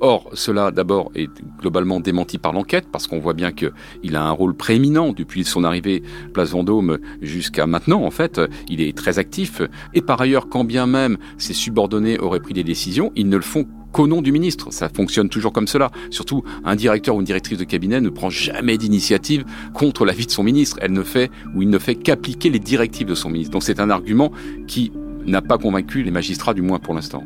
Or, 0.00 0.30
cela 0.32 0.72
d'abord 0.72 1.12
est 1.14 1.30
globalement 1.60 2.00
démenti 2.00 2.38
par 2.38 2.52
l'enquête 2.52 2.86
parce 2.90 3.06
qu'on 3.06 3.20
voit 3.20 3.34
bien 3.34 3.52
qu'il 3.52 4.16
a 4.16 4.24
un 4.24 4.32
rôle 4.32 4.56
prééminent 4.56 5.12
depuis 5.12 5.44
son 5.44 5.62
arrivée 5.62 6.02
place 6.34 6.50
Vendôme 6.50 6.98
jusqu'à 7.20 7.66
maintenant. 7.68 8.02
En 8.02 8.10
fait, 8.10 8.40
il 8.68 8.80
est 8.80 8.96
très 8.96 9.20
actif 9.20 9.62
et 9.94 10.02
par 10.02 10.20
ailleurs, 10.20 10.48
quand 10.48 10.64
bien 10.64 10.86
même 10.86 11.18
ses 11.38 11.52
subordonnés 11.52 12.18
auraient 12.18 12.40
pris 12.40 12.54
des 12.54 12.64
décisions, 12.64 13.12
ils 13.14 13.28
ne 13.28 13.36
le 13.36 13.42
font 13.42 13.66
qu'au 13.92 14.06
nom 14.06 14.22
du 14.22 14.32
ministre. 14.32 14.72
Ça 14.72 14.88
fonctionne 14.88 15.28
toujours 15.28 15.52
comme 15.52 15.68
cela. 15.68 15.90
Surtout, 16.10 16.42
un 16.64 16.74
directeur 16.76 17.16
ou 17.16 17.20
une 17.20 17.26
directrice 17.26 17.58
de 17.58 17.64
cabinet 17.64 18.00
ne 18.00 18.08
prend 18.08 18.30
jamais 18.30 18.78
d'initiative 18.78 19.44
contre 19.74 20.04
l'avis 20.04 20.26
de 20.26 20.30
son 20.30 20.42
ministre. 20.42 20.78
Elle 20.80 20.92
ne 20.92 21.02
fait 21.02 21.30
ou 21.54 21.62
il 21.62 21.68
ne 21.68 21.78
fait 21.78 21.94
qu'appliquer 21.94 22.50
les 22.50 22.58
directives 22.58 23.06
de 23.06 23.14
son 23.14 23.30
ministre. 23.30 23.52
Donc 23.52 23.62
c'est 23.62 23.80
un 23.80 23.90
argument 23.90 24.32
qui 24.66 24.92
n'a 25.26 25.42
pas 25.42 25.58
convaincu 25.58 26.02
les 26.02 26.10
magistrats, 26.10 26.54
du 26.54 26.62
moins 26.62 26.78
pour 26.78 26.94
l'instant. 26.94 27.22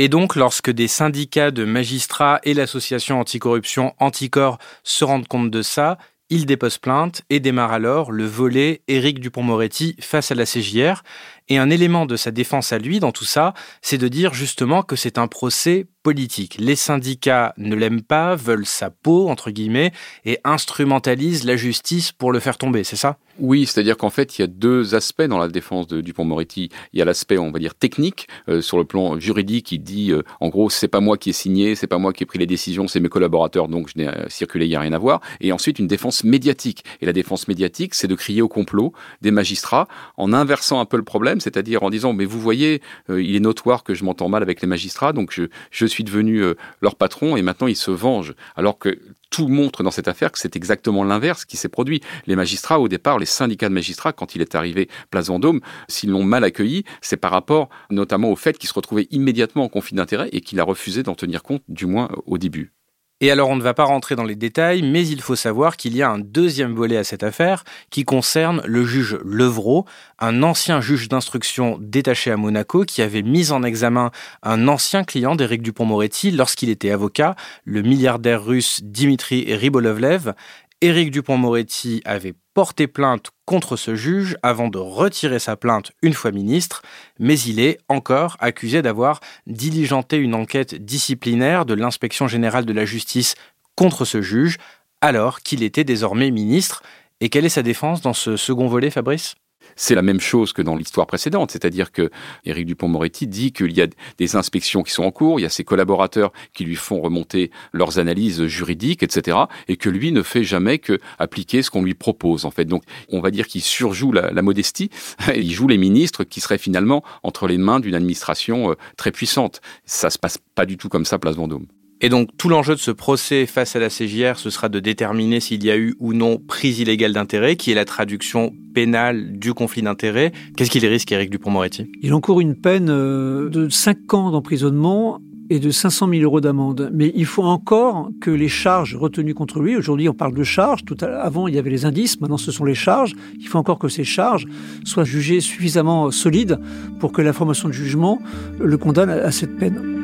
Et 0.00 0.08
donc, 0.08 0.36
lorsque 0.36 0.70
des 0.70 0.86
syndicats 0.86 1.50
de 1.50 1.64
magistrats 1.64 2.40
et 2.44 2.54
l'association 2.54 3.18
anticorruption 3.18 3.94
Anticor 3.98 4.58
se 4.84 5.04
rendent 5.04 5.26
compte 5.26 5.50
de 5.50 5.60
ça, 5.60 5.98
ils 6.30 6.46
déposent 6.46 6.78
plainte 6.78 7.22
et 7.30 7.40
démarrent 7.40 7.72
alors 7.72 8.12
le 8.12 8.24
volet 8.24 8.82
Éric 8.88 9.20
Dupont-Moretti 9.20 9.96
face 10.00 10.30
à 10.30 10.34
la 10.34 10.44
CJR. 10.44 11.02
Et 11.48 11.58
un 11.58 11.70
élément 11.70 12.04
de 12.04 12.16
sa 12.16 12.30
défense 12.30 12.72
à 12.72 12.78
lui 12.78 13.00
dans 13.00 13.12
tout 13.12 13.24
ça, 13.24 13.54
c'est 13.80 13.98
de 13.98 14.08
dire 14.08 14.34
justement 14.34 14.82
que 14.82 14.96
c'est 14.96 15.18
un 15.18 15.28
procès 15.28 15.86
politique. 16.08 16.56
Les 16.58 16.74
syndicats 16.74 17.52
ne 17.58 17.74
l'aiment 17.76 18.02
pas, 18.02 18.34
veulent 18.34 18.64
sa 18.64 18.88
peau, 18.88 19.28
entre 19.28 19.50
guillemets, 19.50 19.92
et 20.24 20.38
instrumentalisent 20.42 21.44
la 21.44 21.56
justice 21.56 22.12
pour 22.12 22.32
le 22.32 22.40
faire 22.40 22.56
tomber, 22.56 22.82
c'est 22.82 22.96
ça? 22.96 23.18
Oui, 23.40 23.66
c'est-à-dire 23.66 23.96
qu'en 23.96 24.10
fait, 24.10 24.36
il 24.36 24.42
y 24.42 24.44
a 24.44 24.48
deux 24.48 24.96
aspects 24.96 25.22
dans 25.22 25.38
la 25.38 25.46
défense 25.46 25.86
de 25.86 26.00
Dupont-Moretti. 26.00 26.70
Il 26.92 26.98
y 26.98 27.02
a 27.02 27.04
l'aspect, 27.04 27.38
on 27.38 27.52
va 27.52 27.60
dire, 27.60 27.74
technique, 27.76 28.26
euh, 28.48 28.60
sur 28.60 28.78
le 28.78 28.84
plan 28.84 29.20
juridique, 29.20 29.70
il 29.70 29.78
dit, 29.78 30.10
euh, 30.10 30.22
en 30.40 30.48
gros, 30.48 30.70
c'est 30.70 30.88
pas 30.88 30.98
moi 30.98 31.16
qui 31.18 31.30
ai 31.30 31.32
signé, 31.32 31.76
c'est 31.76 31.86
pas 31.86 31.98
moi 31.98 32.12
qui 32.12 32.24
ai 32.24 32.26
pris 32.26 32.40
les 32.40 32.46
décisions, 32.46 32.88
c'est 32.88 32.98
mes 32.98 33.08
collaborateurs, 33.08 33.68
donc 33.68 33.88
je 33.94 33.98
n'ai 33.98 34.08
euh, 34.08 34.28
circulé, 34.28 34.66
il 34.66 34.70
n'y 34.70 34.74
a 34.74 34.80
rien 34.80 34.92
à 34.92 34.98
voir. 34.98 35.20
Et 35.40 35.52
ensuite, 35.52 35.78
une 35.78 35.86
défense 35.86 36.24
médiatique. 36.24 36.84
Et 37.00 37.06
la 37.06 37.12
défense 37.12 37.46
médiatique, 37.46 37.94
c'est 37.94 38.08
de 38.08 38.16
crier 38.16 38.42
au 38.42 38.48
complot 38.48 38.92
des 39.20 39.30
magistrats 39.30 39.86
en 40.16 40.32
inversant 40.32 40.80
un 40.80 40.84
peu 40.84 40.96
le 40.96 41.04
problème 41.04 41.40
c'est-à-dire 41.40 41.82
en 41.82 41.90
disant 41.90 42.12
mais 42.12 42.24
vous 42.24 42.40
voyez, 42.40 42.82
euh, 43.10 43.22
il 43.22 43.36
est 43.36 43.40
notoire 43.40 43.84
que 43.84 43.94
je 43.94 44.04
m'entends 44.04 44.28
mal 44.28 44.42
avec 44.42 44.60
les 44.60 44.68
magistrats, 44.68 45.12
donc 45.12 45.32
je, 45.70 45.86
suis 45.86 45.97
devenu 46.04 46.42
euh, 46.42 46.54
leur 46.80 46.96
patron 46.96 47.36
et 47.36 47.42
maintenant 47.42 47.66
ils 47.66 47.76
se 47.76 47.90
vengent. 47.90 48.34
Alors 48.56 48.78
que 48.78 48.98
tout 49.30 49.48
montre 49.48 49.82
dans 49.82 49.90
cette 49.90 50.08
affaire 50.08 50.32
que 50.32 50.38
c'est 50.38 50.56
exactement 50.56 51.04
l'inverse 51.04 51.44
qui 51.44 51.56
s'est 51.56 51.68
produit. 51.68 52.00
Les 52.26 52.36
magistrats, 52.36 52.80
au 52.80 52.88
départ, 52.88 53.18
les 53.18 53.26
syndicats 53.26 53.68
de 53.68 53.74
magistrats, 53.74 54.12
quand 54.12 54.34
il 54.34 54.40
est 54.40 54.54
arrivé 54.54 54.88
place 55.10 55.28
Vendôme, 55.28 55.60
s'ils 55.88 56.10
l'ont 56.10 56.24
mal 56.24 56.44
accueilli, 56.44 56.84
c'est 57.00 57.16
par 57.16 57.30
rapport 57.30 57.68
notamment 57.90 58.30
au 58.30 58.36
fait 58.36 58.56
qu'il 58.58 58.68
se 58.68 58.74
retrouvait 58.74 59.06
immédiatement 59.10 59.64
en 59.64 59.68
conflit 59.68 59.96
d'intérêts 59.96 60.30
et 60.32 60.40
qu'il 60.40 60.60
a 60.60 60.64
refusé 60.64 61.02
d'en 61.02 61.14
tenir 61.14 61.42
compte, 61.42 61.62
du 61.68 61.86
moins 61.86 62.08
au 62.26 62.38
début. 62.38 62.72
Et 63.20 63.32
alors 63.32 63.48
on 63.48 63.56
ne 63.56 63.62
va 63.62 63.74
pas 63.74 63.82
rentrer 63.82 64.14
dans 64.14 64.22
les 64.22 64.36
détails, 64.36 64.82
mais 64.82 65.04
il 65.04 65.20
faut 65.20 65.34
savoir 65.34 65.76
qu'il 65.76 65.96
y 65.96 66.02
a 66.02 66.08
un 66.08 66.20
deuxième 66.20 66.74
volet 66.74 66.96
à 66.96 67.02
cette 67.02 67.24
affaire 67.24 67.64
qui 67.90 68.04
concerne 68.04 68.62
le 68.64 68.84
juge 68.84 69.18
Levrault, 69.24 69.86
un 70.20 70.44
ancien 70.44 70.80
juge 70.80 71.08
d'instruction 71.08 71.78
détaché 71.80 72.30
à 72.30 72.36
Monaco 72.36 72.84
qui 72.84 73.02
avait 73.02 73.22
mis 73.22 73.50
en 73.50 73.64
examen 73.64 74.12
un 74.44 74.68
ancien 74.68 75.02
client 75.02 75.34
d'Éric 75.34 75.62
Dupont-Moretti 75.62 76.30
lorsqu'il 76.30 76.68
était 76.68 76.92
avocat, 76.92 77.34
le 77.64 77.82
milliardaire 77.82 78.44
russe 78.44 78.80
Dimitri 78.84 79.52
Ribolovlev. 79.52 80.34
Éric 80.80 81.10
Dupont-Moretti 81.10 82.02
avait 82.04 82.34
porté 82.54 82.86
plainte 82.86 83.30
contre 83.46 83.76
ce 83.76 83.96
juge 83.96 84.36
avant 84.44 84.68
de 84.68 84.78
retirer 84.78 85.40
sa 85.40 85.56
plainte 85.56 85.90
une 86.02 86.12
fois 86.12 86.30
ministre, 86.30 86.82
mais 87.18 87.38
il 87.40 87.58
est 87.58 87.78
encore 87.88 88.36
accusé 88.38 88.80
d'avoir 88.80 89.18
diligenté 89.48 90.18
une 90.18 90.36
enquête 90.36 90.76
disciplinaire 90.76 91.66
de 91.66 91.74
l'inspection 91.74 92.28
générale 92.28 92.64
de 92.64 92.72
la 92.72 92.84
justice 92.84 93.34
contre 93.74 94.04
ce 94.04 94.22
juge, 94.22 94.58
alors 95.00 95.40
qu'il 95.40 95.64
était 95.64 95.82
désormais 95.82 96.30
ministre. 96.30 96.84
Et 97.20 97.28
quelle 97.28 97.44
est 97.44 97.48
sa 97.48 97.64
défense 97.64 98.00
dans 98.00 98.12
ce 98.12 98.36
second 98.36 98.68
volet, 98.68 98.90
Fabrice? 98.90 99.34
C'est 99.78 99.94
la 99.94 100.02
même 100.02 100.20
chose 100.20 100.52
que 100.52 100.60
dans 100.60 100.76
l'histoire 100.76 101.06
précédente, 101.06 101.52
c'est-à-dire 101.52 101.92
que 101.92 102.10
Éric 102.44 102.66
Dupont-Moretti 102.66 103.26
dit 103.26 103.52
qu'il 103.52 103.72
y 103.72 103.80
a 103.80 103.86
des 104.18 104.36
inspections 104.36 104.82
qui 104.82 104.92
sont 104.92 105.04
en 105.04 105.12
cours, 105.12 105.38
il 105.38 105.44
y 105.44 105.46
a 105.46 105.50
ses 105.50 105.64
collaborateurs 105.64 106.32
qui 106.52 106.64
lui 106.64 106.74
font 106.74 107.00
remonter 107.00 107.50
leurs 107.72 107.98
analyses 107.98 108.44
juridiques, 108.46 109.02
etc., 109.02 109.38
et 109.68 109.76
que 109.76 109.88
lui 109.88 110.12
ne 110.12 110.22
fait 110.22 110.42
jamais 110.42 110.78
que 110.78 110.98
appliquer 111.18 111.62
ce 111.62 111.70
qu'on 111.70 111.82
lui 111.82 111.94
propose, 111.94 112.44
en 112.44 112.50
fait. 112.50 112.64
Donc, 112.64 112.82
on 113.08 113.20
va 113.20 113.30
dire 113.30 113.46
qu'il 113.46 113.62
surjoue 113.62 114.12
la, 114.12 114.42
modestie, 114.42 114.90
il 115.34 115.52
joue 115.52 115.68
les 115.68 115.78
ministres 115.78 116.24
qui 116.24 116.40
seraient 116.40 116.58
finalement 116.58 117.04
entre 117.22 117.46
les 117.46 117.58
mains 117.58 117.78
d'une 117.78 117.94
administration 117.94 118.72
euh, 118.72 118.74
très 118.96 119.12
puissante. 119.12 119.60
Ça 119.86 120.10
se 120.10 120.18
passe 120.18 120.38
pas 120.56 120.66
du 120.66 120.76
tout 120.76 120.88
comme 120.88 121.04
ça, 121.04 121.18
Place 121.18 121.36
Vendôme. 121.36 121.66
Et 122.00 122.08
donc 122.08 122.28
tout 122.36 122.48
l'enjeu 122.48 122.74
de 122.74 122.80
ce 122.80 122.92
procès 122.92 123.46
face 123.46 123.74
à 123.74 123.80
la 123.80 123.88
CJR, 123.88 124.38
ce 124.38 124.50
sera 124.50 124.68
de 124.68 124.78
déterminer 124.78 125.40
s'il 125.40 125.64
y 125.64 125.70
a 125.70 125.76
eu 125.76 125.94
ou 125.98 126.12
non 126.12 126.38
prise 126.38 126.78
illégale 126.78 127.12
d'intérêt, 127.12 127.56
qui 127.56 127.72
est 127.72 127.74
la 127.74 127.84
traduction 127.84 128.52
pénale 128.72 129.38
du 129.38 129.52
conflit 129.52 129.82
d'intérêt. 129.82 130.32
Qu'est-ce 130.56 130.70
qu'il 130.70 130.86
risque, 130.86 131.10
Éric 131.10 131.30
Dupont-Moretti 131.30 131.90
Il 132.02 132.14
encourt 132.14 132.40
une 132.40 132.54
peine 132.54 132.88
euh, 132.88 133.48
de 133.48 133.68
5 133.68 134.14
ans 134.14 134.30
d'emprisonnement 134.30 135.20
et 135.50 135.58
de 135.58 135.70
500 135.70 136.08
000 136.08 136.22
euros 136.22 136.40
d'amende. 136.40 136.90
Mais 136.92 137.10
il 137.16 137.26
faut 137.26 137.42
encore 137.42 138.10
que 138.20 138.30
les 138.30 138.48
charges 138.48 138.94
retenues 138.94 139.34
contre 139.34 139.60
lui, 139.60 139.76
aujourd'hui 139.76 140.08
on 140.08 140.14
parle 140.14 140.34
de 140.34 140.44
charges, 140.44 140.82
avant 141.02 141.48
il 141.48 141.54
y 141.54 141.58
avait 141.58 141.70
les 141.70 141.84
indices, 141.84 142.20
maintenant 142.20 142.36
ce 142.36 142.52
sont 142.52 142.64
les 142.64 142.74
charges, 142.74 143.14
il 143.40 143.48
faut 143.48 143.58
encore 143.58 143.78
que 143.78 143.88
ces 143.88 144.04
charges 144.04 144.46
soient 144.84 145.04
jugées 145.04 145.40
suffisamment 145.40 146.10
solides 146.10 146.58
pour 147.00 147.12
que 147.12 147.22
la 147.22 147.32
formation 147.32 147.68
de 147.68 147.74
jugement 147.74 148.20
le 148.60 148.76
condamne 148.76 149.10
à 149.10 149.32
cette 149.32 149.56
peine. 149.56 149.97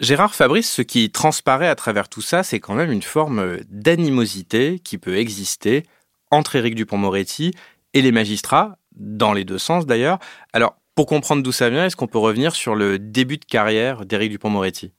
Gérard 0.00 0.34
Fabrice, 0.34 0.70
ce 0.70 0.80
qui 0.80 1.10
transparaît 1.10 1.68
à 1.68 1.74
travers 1.74 2.08
tout 2.08 2.22
ça, 2.22 2.42
c'est 2.42 2.58
quand 2.58 2.74
même 2.74 2.90
une 2.90 3.02
forme 3.02 3.58
d'animosité 3.68 4.78
qui 4.78 4.96
peut 4.96 5.18
exister 5.18 5.82
entre 6.30 6.56
Éric 6.56 6.74
Dupont-Moretti 6.74 7.52
et 7.92 8.00
les 8.00 8.10
magistrats, 8.10 8.78
dans 8.96 9.34
les 9.34 9.44
deux 9.44 9.58
sens 9.58 9.84
d'ailleurs. 9.84 10.18
Alors, 10.54 10.76
pour 10.94 11.04
comprendre 11.04 11.42
d'où 11.42 11.52
ça 11.52 11.68
vient, 11.68 11.84
est-ce 11.84 11.96
qu'on 11.96 12.06
peut 12.06 12.18
revenir 12.18 12.54
sur 12.54 12.74
le 12.74 12.98
début 12.98 13.36
de 13.36 13.44
carrière 13.44 14.06
d'Éric 14.06 14.30
Dupont-Moretti 14.30 14.92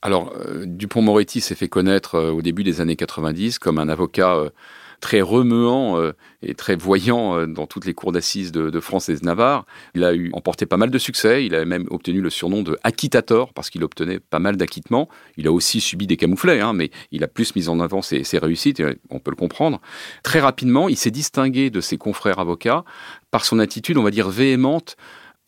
Alors, 0.00 0.32
euh, 0.34 0.64
Dupont-Moretti 0.66 1.42
s'est 1.42 1.54
fait 1.54 1.68
connaître 1.68 2.14
euh, 2.14 2.30
au 2.30 2.40
début 2.40 2.64
des 2.64 2.80
années 2.80 2.96
90 2.96 3.58
comme 3.58 3.78
un 3.78 3.90
avocat 3.90 4.34
euh, 4.34 4.50
très 5.00 5.20
remuant 5.20 5.98
euh, 5.98 6.12
et 6.42 6.54
très 6.54 6.76
voyant 6.76 7.36
euh, 7.36 7.46
dans 7.46 7.66
toutes 7.66 7.84
les 7.84 7.94
cours 7.94 8.12
d'assises 8.12 8.52
de, 8.52 8.80
France 8.80 9.08
et 9.08 9.16
de 9.16 9.24
Navarre. 9.24 9.66
Il 9.94 10.04
a 10.04 10.14
eu 10.14 10.30
emporté 10.32 10.66
pas 10.66 10.76
mal 10.76 10.90
de 10.90 10.98
succès. 10.98 11.44
Il 11.44 11.54
a 11.54 11.64
même 11.64 11.86
obtenu 11.90 12.20
le 12.20 12.30
surnom 12.30 12.62
de 12.62 12.78
acquittator 12.84 13.52
parce 13.52 13.70
qu'il 13.70 13.84
obtenait 13.84 14.20
pas 14.20 14.38
mal 14.38 14.56
d'acquittements. 14.56 15.08
Il 15.36 15.46
a 15.46 15.52
aussi 15.52 15.80
subi 15.80 16.06
des 16.06 16.16
camouflets, 16.16 16.60
hein, 16.60 16.72
mais 16.72 16.90
il 17.12 17.24
a 17.24 17.28
plus 17.28 17.54
mis 17.56 17.68
en 17.68 17.80
avant 17.80 18.02
ses, 18.02 18.24
ses 18.24 18.38
réussites. 18.38 18.80
Et 18.80 18.98
on 19.10 19.18
peut 19.18 19.30
le 19.30 19.36
comprendre. 19.36 19.80
Très 20.22 20.40
rapidement, 20.40 20.88
il 20.88 20.96
s'est 20.96 21.10
distingué 21.10 21.70
de 21.70 21.80
ses 21.80 21.98
confrères 21.98 22.38
avocats 22.38 22.84
par 23.30 23.44
son 23.44 23.58
attitude, 23.58 23.98
on 23.98 24.02
va 24.02 24.10
dire 24.10 24.28
véhémente 24.28 24.96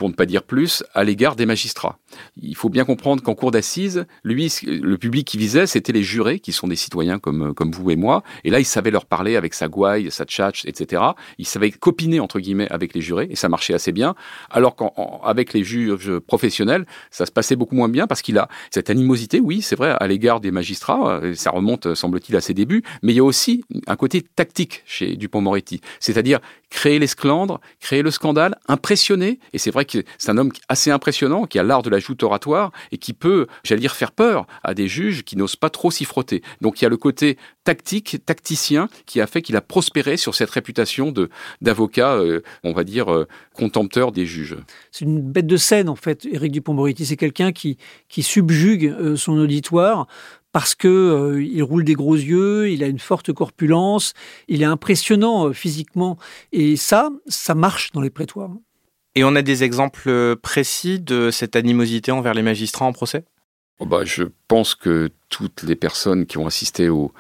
pour 0.00 0.09
ne 0.09 0.14
pas 0.14 0.25
dire 0.25 0.45
plus, 0.45 0.83
à 0.95 1.04
l'égard 1.04 1.37
des 1.37 1.45
magistrats. 1.45 1.99
Il 2.40 2.57
faut 2.57 2.71
bien 2.71 2.87
comprendre 2.87 3.23
qu'en 3.23 3.35
cours 3.35 3.50
d'assises, 3.50 4.07
lui, 4.25 4.50
le 4.66 4.97
public 4.97 5.26
qui 5.26 5.37
visait, 5.37 5.66
c'était 5.66 5.92
les 5.92 6.02
jurés, 6.02 6.40
qui 6.40 6.52
sont 6.52 6.69
des 6.69 6.75
citoyens 6.75 7.19
comme, 7.19 7.52
comme 7.52 7.71
vous 7.71 7.90
et 7.90 7.97
moi. 7.97 8.23
Et 8.45 8.49
là, 8.49 8.61
il 8.61 8.64
savait 8.64 8.90
leur 8.90 9.04
parler 9.04 9.37
avec 9.37 9.52
sa 9.52 9.69
gouaille, 9.69 10.11
sa 10.11 10.25
tchatch, 10.25 10.64
etc. 10.64 11.02
Il 11.37 11.47
savait 11.47 11.71
copiner, 11.71 12.19
entre 12.19 12.40
guillemets, 12.40 12.66
avec 12.71 12.95
les 12.95 13.02
jurés, 13.02 13.28
et 13.30 13.37
ça 13.37 13.50
marchait 13.50 13.75
assez 13.75 13.92
bien. 13.92 14.14
Alors 14.49 14.75
qu'avec 14.75 15.52
les 15.52 15.64
juges 15.64 16.19
professionnels, 16.21 16.87
ça 17.11 17.26
se 17.26 17.30
passait 17.30 17.54
beaucoup 17.54 17.75
moins 17.75 17.90
bien, 17.90 18.07
parce 18.07 18.23
qu'il 18.23 18.38
a 18.38 18.49
cette 18.71 18.88
animosité, 18.88 19.38
oui, 19.38 19.61
c'est 19.61 19.76
vrai, 19.76 19.95
à 20.00 20.07
l'égard 20.07 20.40
des 20.40 20.50
magistrats. 20.50 21.21
Ça 21.35 21.50
remonte, 21.50 21.95
semble-t-il, 21.95 22.37
à 22.37 22.40
ses 22.40 22.54
débuts. 22.54 22.83
Mais 23.02 23.12
il 23.12 23.16
y 23.16 23.21
a 23.21 23.25
aussi 23.25 23.64
un 23.87 23.97
côté 23.97 24.23
tactique 24.23 24.83
chez 24.87 25.16
Dupont-Moretti. 25.16 25.83
C'est-à-dire 25.99 26.40
créer 26.71 26.99
l'esclandre, 26.99 27.61
créer 27.80 28.00
le 28.00 28.11
scandale, 28.11 28.57
impressionner. 28.66 29.40
Et 29.52 29.59
c'est 29.59 29.71
vrai 29.71 29.85
c'est 30.19 30.31
un 30.31 30.39
homme 30.39 30.53
assez 30.69 30.91
impressionnant, 30.91 31.47
qui 31.47 31.59
a 31.59 31.63
l'art 31.63 31.83
de 31.83 31.91
la 31.91 31.99
joute 31.99 32.23
oratoire 32.23 32.73
et 32.93 32.99
qui 32.99 33.13
peut, 33.13 33.47
j'allais 33.65 33.81
dire, 33.81 33.95
faire 33.95 34.13
peur 34.13 34.47
à 34.63 34.75
des 34.75 34.89
juges 34.89 35.25
qui 35.25 35.37
n'osent 35.37 35.57
pas 35.57 35.71
trop 35.71 35.91
s'y 35.91 36.05
frotter. 36.05 36.43
Donc 36.61 36.81
il 36.81 36.85
y 36.85 36.87
a 36.87 36.89
le 36.89 36.97
côté 36.97 37.39
tactique, 37.65 38.19
tacticien, 38.25 38.89
qui 39.07 39.21
a 39.21 39.27
fait 39.27 39.43
qu'il 39.43 39.57
a 39.57 39.61
prospéré 39.61 40.17
sur 40.17 40.35
cette 40.35 40.51
réputation 40.51 41.13
de 41.13 41.31
d'avocat, 41.61 42.15
euh, 42.15 42.43
on 42.65 42.73
va 42.73 42.85
dire, 42.85 43.13
euh, 43.13 43.27
contempteur 43.55 44.13
des 44.13 44.27
juges. 44.27 44.57
C'est 44.91 45.05
une 45.05 45.21
bête 45.21 45.47
de 45.47 45.57
scène, 45.57 45.89
en 45.89 45.97
fait, 45.97 46.27
Éric 46.27 46.53
Dupont-Moretti. 46.53 47.07
C'est 47.07 47.17
quelqu'un 47.17 47.53
qui, 47.53 47.77
qui 48.09 48.23
subjugue 48.23 48.87
euh, 48.87 49.17
son 49.17 49.39
auditoire 49.39 50.07
parce 50.53 50.75
que 50.75 51.39
il 51.41 51.63
roule 51.63 51.85
des 51.85 51.95
gros 51.95 52.17
yeux, 52.17 52.71
il 52.71 52.83
a 52.83 52.89
une 52.89 52.99
forte 52.99 53.33
corpulence, 53.33 54.15
il 54.49 54.63
est 54.63 54.67
impressionnant 54.67 55.53
physiquement 55.53 56.19
et 56.51 56.75
ça, 56.75 57.11
ça 57.29 57.55
marche 57.55 57.93
dans 57.93 58.01
les 58.01 58.11
prétoires. 58.11 58.51
Et 59.14 59.25
on 59.25 59.35
a 59.35 59.43
des 59.43 59.64
exemples 59.64 60.37
précis 60.37 61.00
de 61.00 61.31
cette 61.31 61.57
animosité 61.57 62.12
envers 62.12 62.35
les 62.35 62.43
magistrats 62.43 62.85
en 62.85 62.93
procès? 62.93 63.25
Oh 63.79 63.87
bah, 63.87 64.05
pense 64.50 64.75
que 64.75 65.11
toutes 65.28 65.62
les 65.62 65.76
personnes 65.76 66.26
qui 66.26 66.38
ont 66.38 66.47
assisté 66.47 66.88
au, 66.88 67.12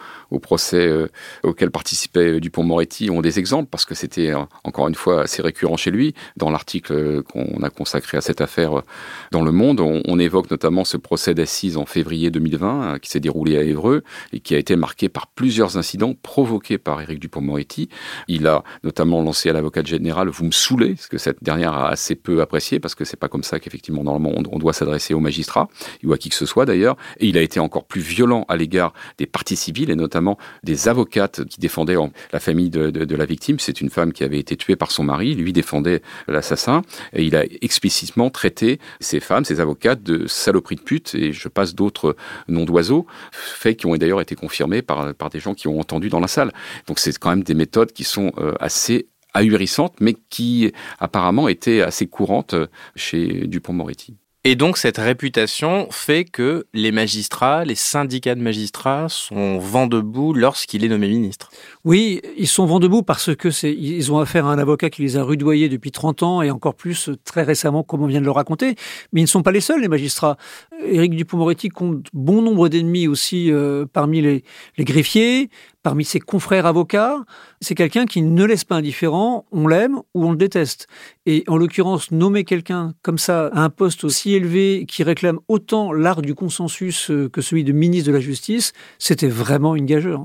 procès 0.42 0.86
euh, 0.86 1.08
auquel 1.42 1.70
participait 1.70 2.34
euh, 2.34 2.40
Dupont-Moretti 2.40 3.08
ont 3.10 3.20
des 3.20 3.38
exemples, 3.38 3.68
parce 3.70 3.84
que 3.84 3.94
c'était 3.94 4.30
euh, 4.30 4.40
encore 4.64 4.88
une 4.88 4.94
fois 4.96 5.22
assez 5.22 5.42
récurrent 5.42 5.76
chez 5.76 5.92
lui. 5.92 6.14
Dans 6.36 6.50
l'article 6.50 7.22
qu'on 7.22 7.62
a 7.62 7.70
consacré 7.70 8.18
à 8.18 8.20
cette 8.20 8.40
affaire 8.40 8.82
dans 9.30 9.42
Le 9.42 9.52
Monde, 9.52 9.80
on, 9.80 10.18
évoque 10.18 10.50
notamment 10.50 10.84
ce 10.84 10.96
procès 10.96 11.34
d'assises 11.34 11.76
en 11.76 11.86
février 11.86 12.30
2020 12.30 12.98
qui 12.98 13.10
s'est 13.10 13.20
déroulé 13.20 13.56
à 13.56 13.62
Évreux 13.62 14.02
et 14.32 14.40
qui 14.40 14.54
a 14.54 14.58
été 14.58 14.76
marqué 14.76 15.08
par 15.08 15.28
plusieurs 15.28 15.78
incidents 15.78 16.14
provoqués 16.20 16.78
par 16.78 17.00
Éric 17.00 17.20
Dupont-Moretti. 17.20 17.88
Il 18.28 18.46
a 18.46 18.64
notamment 18.82 19.22
lancé 19.22 19.48
à 19.48 19.52
l'avocat 19.52 19.82
général 19.82 20.28
«Vous 20.30 20.44
me 20.44 20.50
saoulez», 20.50 20.96
ce 20.98 21.08
que 21.08 21.16
cette 21.16 21.42
dernière 21.42 21.72
a 21.72 21.88
assez 21.88 22.16
peu 22.16 22.42
apprécié, 22.42 22.80
parce 22.80 22.94
que 22.94 23.04
c'est 23.04 23.16
pas 23.16 23.28
comme 23.28 23.44
ça 23.44 23.60
qu'effectivement, 23.60 24.02
normalement, 24.02 24.32
on 24.52 24.58
doit 24.58 24.72
s'adresser 24.72 25.14
aux 25.14 25.20
magistrats, 25.20 25.68
ou 26.04 26.12
à 26.12 26.18
qui 26.18 26.28
que 26.28 26.34
ce 26.34 26.46
soit 26.46 26.66
d'ailleurs. 26.66 26.96
Il 27.20 27.38
a 27.38 27.42
été 27.42 27.60
encore 27.60 27.84
plus 27.84 28.00
violent 28.00 28.44
à 28.48 28.56
l'égard 28.56 28.92
des 29.18 29.26
parties 29.26 29.56
civiles 29.56 29.90
et 29.90 29.94
notamment 29.94 30.38
des 30.62 30.88
avocates 30.88 31.44
qui 31.44 31.60
défendaient 31.60 31.96
la 32.32 32.40
famille 32.40 32.70
de, 32.70 33.14
la 33.14 33.24
victime. 33.26 33.58
C'est 33.58 33.80
une 33.80 33.90
femme 33.90 34.12
qui 34.12 34.24
avait 34.24 34.38
été 34.38 34.56
tuée 34.56 34.76
par 34.76 34.90
son 34.90 35.04
mari, 35.04 35.34
lui 35.34 35.52
défendait 35.52 36.02
l'assassin 36.28 36.82
et 37.12 37.24
il 37.24 37.36
a 37.36 37.44
explicitement 37.60 38.30
traité 38.30 38.78
ces 39.00 39.20
femmes, 39.20 39.44
ces 39.44 39.60
avocates 39.60 40.02
de 40.02 40.26
saloperies 40.26 40.76
de 40.76 40.80
pute 40.82 41.14
et 41.14 41.32
je 41.32 41.48
passe 41.48 41.74
d'autres 41.74 42.16
noms 42.48 42.64
d'oiseaux, 42.64 43.06
faits 43.32 43.76
qui 43.76 43.86
ont 43.86 43.94
d'ailleurs 43.96 44.20
été 44.20 44.34
confirmés 44.34 44.82
par, 44.82 45.14
par 45.14 45.30
des 45.30 45.40
gens 45.40 45.54
qui 45.54 45.68
ont 45.68 45.78
entendu 45.78 46.08
dans 46.08 46.20
la 46.20 46.28
salle. 46.28 46.52
Donc 46.86 46.98
c'est 46.98 47.16
quand 47.18 47.30
même 47.30 47.42
des 47.42 47.54
méthodes 47.54 47.92
qui 47.92 48.04
sont 48.04 48.32
euh, 48.38 48.54
assez 48.60 49.08
ahurissantes, 49.34 49.94
mais 50.00 50.16
qui 50.28 50.72
apparemment 50.98 51.48
étaient 51.48 51.82
assez 51.82 52.06
courantes 52.06 52.54
chez 52.96 53.46
Dupont-Moretti. 53.46 54.16
Et 54.44 54.56
donc 54.56 54.78
cette 54.78 54.96
réputation 54.96 55.88
fait 55.90 56.24
que 56.24 56.64
les 56.72 56.92
magistrats, 56.92 57.66
les 57.66 57.74
syndicats 57.74 58.34
de 58.34 58.40
magistrats 58.40 59.10
sont 59.10 59.58
vent 59.58 59.86
debout 59.86 60.32
lorsqu'il 60.32 60.82
est 60.82 60.88
nommé 60.88 61.08
ministre. 61.08 61.50
Oui, 61.84 62.22
ils 62.38 62.48
sont 62.48 62.64
vent 62.64 62.80
debout 62.80 63.02
parce 63.02 63.36
que 63.36 63.50
c'est 63.50 63.74
ils 63.74 64.10
ont 64.10 64.18
affaire 64.18 64.46
à 64.46 64.52
un 64.52 64.58
avocat 64.58 64.88
qui 64.88 65.02
les 65.02 65.18
a 65.18 65.22
rudoyés 65.22 65.68
depuis 65.68 65.90
30 65.90 66.22
ans 66.22 66.40
et 66.40 66.50
encore 66.50 66.74
plus 66.74 67.10
très 67.22 67.42
récemment 67.42 67.82
comme 67.82 68.00
on 68.00 68.06
vient 68.06 68.20
de 68.20 68.24
le 68.24 68.30
raconter, 68.30 68.76
mais 69.12 69.20
ils 69.20 69.24
ne 69.24 69.28
sont 69.28 69.42
pas 69.42 69.52
les 69.52 69.60
seuls 69.60 69.82
les 69.82 69.88
magistrats. 69.88 70.38
Éric 70.86 71.16
Dupond-Moretti 71.16 71.68
compte 71.68 72.06
bon 72.14 72.40
nombre 72.40 72.70
d'ennemis 72.70 73.08
aussi 73.08 73.52
euh, 73.52 73.84
parmi 73.92 74.22
les, 74.22 74.44
les 74.78 74.84
greffiers, 74.86 75.50
parmi 75.82 76.04
ses 76.04 76.20
confrères 76.20 76.66
avocats, 76.66 77.24
c'est 77.60 77.74
quelqu'un 77.74 78.06
qui 78.06 78.22
ne 78.22 78.44
laisse 78.44 78.64
pas 78.64 78.76
indifférent, 78.76 79.46
on 79.52 79.66
l'aime 79.66 79.98
ou 80.14 80.24
on 80.26 80.30
le 80.30 80.36
déteste. 80.36 80.86
Et 81.26 81.44
en 81.46 81.56
l'occurrence, 81.56 82.10
nommer 82.10 82.44
quelqu'un 82.44 82.94
comme 83.02 83.18
ça 83.18 83.46
à 83.52 83.62
un 83.62 83.70
poste 83.70 84.04
aussi 84.04 84.34
élevé 84.34 84.84
qui 84.86 85.02
réclame 85.02 85.40
autant 85.48 85.92
l'art 85.92 86.22
du 86.22 86.34
consensus 86.34 87.10
euh, 87.10 87.28
que 87.28 87.40
celui 87.40 87.64
de 87.64 87.72
ministre 87.72 88.08
de 88.08 88.14
la 88.14 88.20
Justice, 88.20 88.72
c'était 88.98 89.28
vraiment 89.28 89.76
une 89.76 89.86
gageure. 89.86 90.24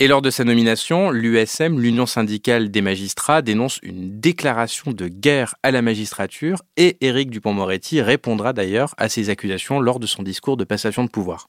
Et 0.00 0.08
lors 0.08 0.22
de 0.22 0.30
sa 0.30 0.42
nomination, 0.42 1.10
l'USM, 1.12 1.78
l'Union 1.78 2.04
syndicale 2.04 2.72
des 2.72 2.82
magistrats, 2.82 3.42
dénonce 3.42 3.78
une 3.84 4.18
déclaration 4.18 4.90
de 4.90 5.06
guerre 5.06 5.54
à 5.62 5.70
la 5.70 5.82
magistrature 5.82 6.62
et 6.76 6.96
Éric 7.00 7.30
Dupont-Moretti 7.30 8.02
répondra 8.02 8.52
d'ailleurs 8.52 8.94
à 8.98 9.08
ces 9.08 9.30
accusations 9.30 9.78
lors 9.78 10.00
de 10.00 10.06
son 10.08 10.24
discours 10.24 10.56
de 10.56 10.64
passation 10.64 11.04
de 11.04 11.10
pouvoir. 11.10 11.48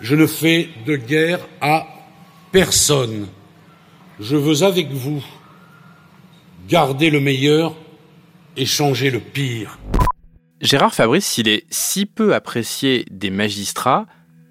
Je 0.00 0.14
ne 0.14 0.26
fais 0.26 0.68
de 0.86 0.94
guerre 0.94 1.40
à 1.60 1.88
personne. 2.52 3.26
Je 4.18 4.36
veux 4.36 4.62
avec 4.62 4.90
vous 4.90 5.22
garder 6.68 7.10
le 7.10 7.20
meilleur 7.20 7.74
et 8.56 8.66
changer 8.66 9.10
le 9.10 9.20
pire. 9.20 9.78
Gérard 10.60 10.94
Fabrice, 10.94 11.24
s'il 11.24 11.48
est 11.48 11.64
si 11.70 12.04
peu 12.06 12.34
apprécié 12.34 13.06
des 13.10 13.30
magistrats, 13.30 14.06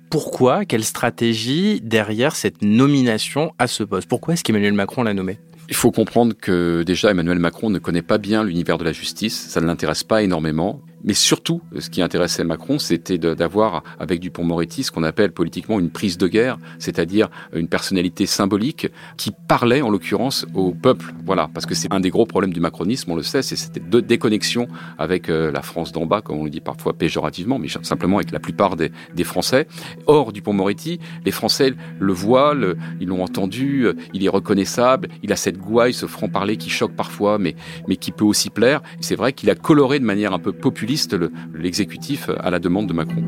pourquoi, 0.09 0.65
quelle 0.65 0.83
stratégie 0.83 1.81
derrière 1.81 2.35
cette 2.35 2.63
nomination 2.63 3.53
à 3.59 3.67
ce 3.67 3.83
poste? 3.83 4.09
Pourquoi 4.09 4.33
est-ce 4.33 4.43
qu'Emmanuel 4.43 4.73
Macron 4.73 5.03
l'a 5.03 5.13
nommé? 5.13 5.37
Il 5.67 5.75
faut 5.75 5.91
comprendre 5.91 6.33
que 6.35 6.81
déjà 6.81 7.11
Emmanuel 7.11 7.37
Macron 7.37 7.69
ne 7.69 7.77
connaît 7.77 8.01
pas 8.01 8.17
bien 8.17 8.43
l'univers 8.43 8.79
de 8.79 8.83
la 8.83 8.91
justice, 8.91 9.49
ça 9.49 9.61
ne 9.61 9.67
l'intéresse 9.67 10.03
pas 10.03 10.23
énormément. 10.23 10.81
Mais 11.03 11.13
surtout, 11.13 11.61
ce 11.77 11.89
qui 11.89 12.01
intéressait 12.01 12.43
Macron, 12.43 12.79
c'était 12.79 13.17
d'avoir 13.17 13.83
avec 13.99 14.19
Dupont-Moretti 14.19 14.83
ce 14.83 14.91
qu'on 14.91 15.03
appelle 15.03 15.31
politiquement 15.31 15.79
une 15.79 15.89
prise 15.89 16.17
de 16.17 16.27
guerre, 16.27 16.57
c'est-à-dire 16.77 17.29
une 17.53 17.67
personnalité 17.67 18.25
symbolique 18.25 18.87
qui 19.17 19.31
parlait 19.47 19.81
en 19.81 19.89
l'occurrence 19.89 20.45
au 20.53 20.71
peuple. 20.71 21.13
Voilà, 21.25 21.49
parce 21.53 21.65
que 21.65 21.75
c'est 21.75 21.91
un 21.93 21.99
des 21.99 22.09
gros 22.09 22.25
problèmes 22.25 22.53
du 22.53 22.59
macronisme, 22.59 23.11
on 23.11 23.15
le 23.15 23.23
sait, 23.23 23.41
c'est 23.41 23.55
cette 23.55 23.89
déconnexion 23.89 24.67
avec 24.97 25.29
euh, 25.29 25.51
la 25.51 25.61
France 25.61 25.91
d'en 25.91 26.05
bas, 26.05 26.21
comme 26.21 26.37
on 26.37 26.43
le 26.43 26.49
dit 26.49 26.61
parfois 26.61 26.93
péjorativement, 26.93 27.59
mais 27.59 27.67
simplement 27.81 28.17
avec 28.17 28.31
la 28.31 28.39
plupart 28.39 28.75
des, 28.75 28.91
des 29.15 29.23
Français. 29.23 29.67
Or, 30.07 30.33
Dupont-Moretti, 30.33 30.99
les 31.25 31.31
Français 31.31 31.73
le 31.99 32.13
voient, 32.13 32.55
ils 32.99 33.07
l'ont 33.07 33.23
entendu, 33.23 33.85
euh, 33.85 33.93
il 34.13 34.23
est 34.25 34.29
reconnaissable, 34.29 35.07
il 35.23 35.31
a 35.31 35.35
cette 35.35 35.57
gouaille, 35.57 35.93
ce 35.93 36.05
franc-parler 36.05 36.57
qui 36.57 36.69
choque 36.69 36.95
parfois, 36.95 37.37
mais, 37.37 37.55
mais 37.87 37.95
qui 37.95 38.11
peut 38.11 38.25
aussi 38.25 38.49
plaire. 38.49 38.81
C'est 38.99 39.15
vrai 39.15 39.33
qu'il 39.33 39.49
a 39.49 39.55
coloré 39.55 39.99
de 39.99 40.05
manière 40.05 40.33
un 40.33 40.39
peu 40.39 40.51
populiste 40.89 41.15
l'exécutif 41.53 42.31
à 42.39 42.49
la 42.49 42.57
demande 42.57 42.87
de 42.87 42.93
Macron. 42.93 43.23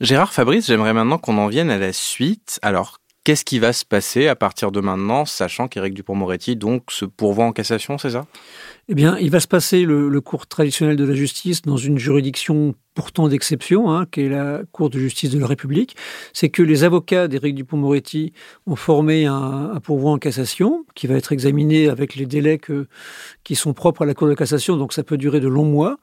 Gérard 0.00 0.32
Fabrice, 0.32 0.66
j'aimerais 0.66 0.94
maintenant 0.94 1.18
qu'on 1.18 1.38
en 1.38 1.46
vienne 1.46 1.70
à 1.70 1.78
la 1.78 1.92
suite. 1.92 2.58
Alors, 2.62 2.98
qu'est-ce 3.22 3.44
qui 3.44 3.60
va 3.60 3.72
se 3.72 3.84
passer 3.84 4.26
à 4.26 4.34
partir 4.34 4.72
de 4.72 4.80
maintenant, 4.80 5.24
sachant 5.24 5.68
qu'Éric 5.68 5.94
Dupont-Moretti 5.94 6.56
donc 6.56 6.90
se 6.90 7.04
pourvoit 7.04 7.44
en 7.44 7.52
cassation, 7.52 7.96
c'est 7.96 8.10
ça? 8.10 8.26
Eh 8.88 8.96
bien, 8.96 9.16
il 9.18 9.30
va 9.30 9.38
se 9.38 9.46
passer 9.46 9.84
le, 9.84 10.20
cours 10.20 10.48
traditionnel 10.48 10.96
de 10.96 11.04
la 11.04 11.14
justice 11.14 11.62
dans 11.62 11.76
une 11.76 11.98
juridiction 11.98 12.74
pourtant 12.98 13.28
d'exception, 13.28 13.92
hein, 13.92 14.06
qui 14.10 14.22
est 14.22 14.28
la 14.28 14.62
Cour 14.72 14.90
de 14.90 14.98
justice 14.98 15.30
de 15.30 15.38
la 15.38 15.46
République. 15.46 15.94
C'est 16.32 16.48
que 16.48 16.64
les 16.64 16.82
avocats 16.82 17.28
d'Éric 17.28 17.54
Dupont-Moretti 17.54 18.32
ont 18.66 18.74
formé 18.74 19.24
un, 19.24 19.70
un, 19.72 19.78
pourvoi 19.78 20.10
en 20.10 20.18
cassation 20.18 20.84
qui 20.96 21.06
va 21.06 21.14
être 21.14 21.30
examiné 21.30 21.88
avec 21.88 22.16
les 22.16 22.26
délais 22.26 22.58
qui 23.44 23.54
sont 23.54 23.72
propres 23.72 24.02
à 24.02 24.04
la 24.04 24.14
Cour 24.14 24.26
de 24.26 24.34
cassation, 24.34 24.76
donc 24.76 24.92
ça 24.92 25.04
peut 25.04 25.16
durer 25.16 25.38
de 25.38 25.46
longs 25.46 25.64
mois. 25.64 25.98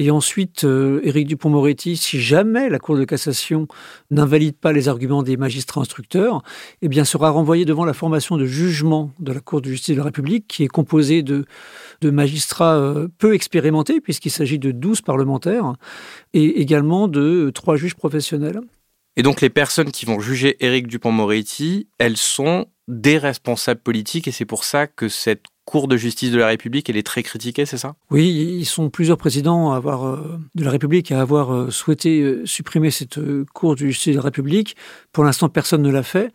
Et 0.00 0.12
ensuite, 0.12 0.62
euh, 0.62 1.00
Éric 1.02 1.26
Dupont-Moretti, 1.26 1.96
si 1.96 2.20
jamais 2.20 2.68
la 2.68 2.78
Cour 2.78 2.96
de 2.96 3.04
cassation 3.04 3.66
n'invalide 4.12 4.56
pas 4.56 4.70
les 4.70 4.86
arguments 4.86 5.24
des 5.24 5.36
magistrats 5.36 5.80
instructeurs, 5.80 6.44
eh 6.82 7.04
sera 7.04 7.30
renvoyé 7.30 7.64
devant 7.64 7.84
la 7.84 7.92
formation 7.94 8.36
de 8.36 8.46
jugement 8.46 9.10
de 9.18 9.32
la 9.32 9.40
Cour 9.40 9.60
de 9.60 9.68
justice 9.68 9.96
de 9.96 9.98
la 9.98 10.04
République, 10.04 10.46
qui 10.46 10.62
est 10.62 10.68
composée 10.68 11.24
de, 11.24 11.44
magistrats 12.04 12.76
euh, 12.76 13.08
peu 13.18 13.34
expérimentés, 13.34 14.00
puisqu'il 14.00 14.30
s'agit 14.30 14.60
de 14.60 14.70
12 14.70 15.02
parlementaires, 15.02 15.72
et 16.32 16.60
également 16.60 17.08
de 17.08 17.50
trois 17.52 17.74
juges 17.74 17.96
professionnels. 17.96 18.60
Et 19.16 19.24
donc, 19.24 19.40
les 19.40 19.50
personnes 19.50 19.90
qui 19.90 20.06
vont 20.06 20.20
juger 20.20 20.64
Éric 20.64 20.86
Dupont-Moretti, 20.86 21.88
elles 21.98 22.16
sont 22.16 22.66
des 22.86 23.18
responsables 23.18 23.80
politiques, 23.80 24.28
et 24.28 24.32
c'est 24.32 24.44
pour 24.44 24.62
ça 24.62 24.86
que 24.86 25.08
cette 25.08 25.46
Cour 25.68 25.86
de 25.86 25.98
justice 25.98 26.30
de 26.30 26.38
la 26.38 26.46
République, 26.46 26.88
elle 26.88 26.96
est 26.96 27.06
très 27.06 27.22
critiquée, 27.22 27.66
c'est 27.66 27.76
ça? 27.76 27.94
Oui, 28.10 28.26
ils 28.58 28.64
sont 28.64 28.88
plusieurs 28.88 29.18
présidents 29.18 29.70
à 29.72 29.76
avoir, 29.76 30.06
euh, 30.06 30.40
de 30.54 30.64
la 30.64 30.70
République 30.70 31.12
à 31.12 31.20
avoir 31.20 31.54
euh, 31.54 31.70
souhaité 31.70 32.22
euh, 32.22 32.46
supprimer 32.46 32.90
cette 32.90 33.20
Cour 33.52 33.74
de 33.74 33.80
justice 33.80 34.12
de 34.12 34.16
la 34.16 34.22
République. 34.22 34.76
Pour 35.12 35.24
l'instant, 35.24 35.50
personne 35.50 35.82
ne 35.82 35.90
l'a 35.90 36.02
fait. 36.02 36.32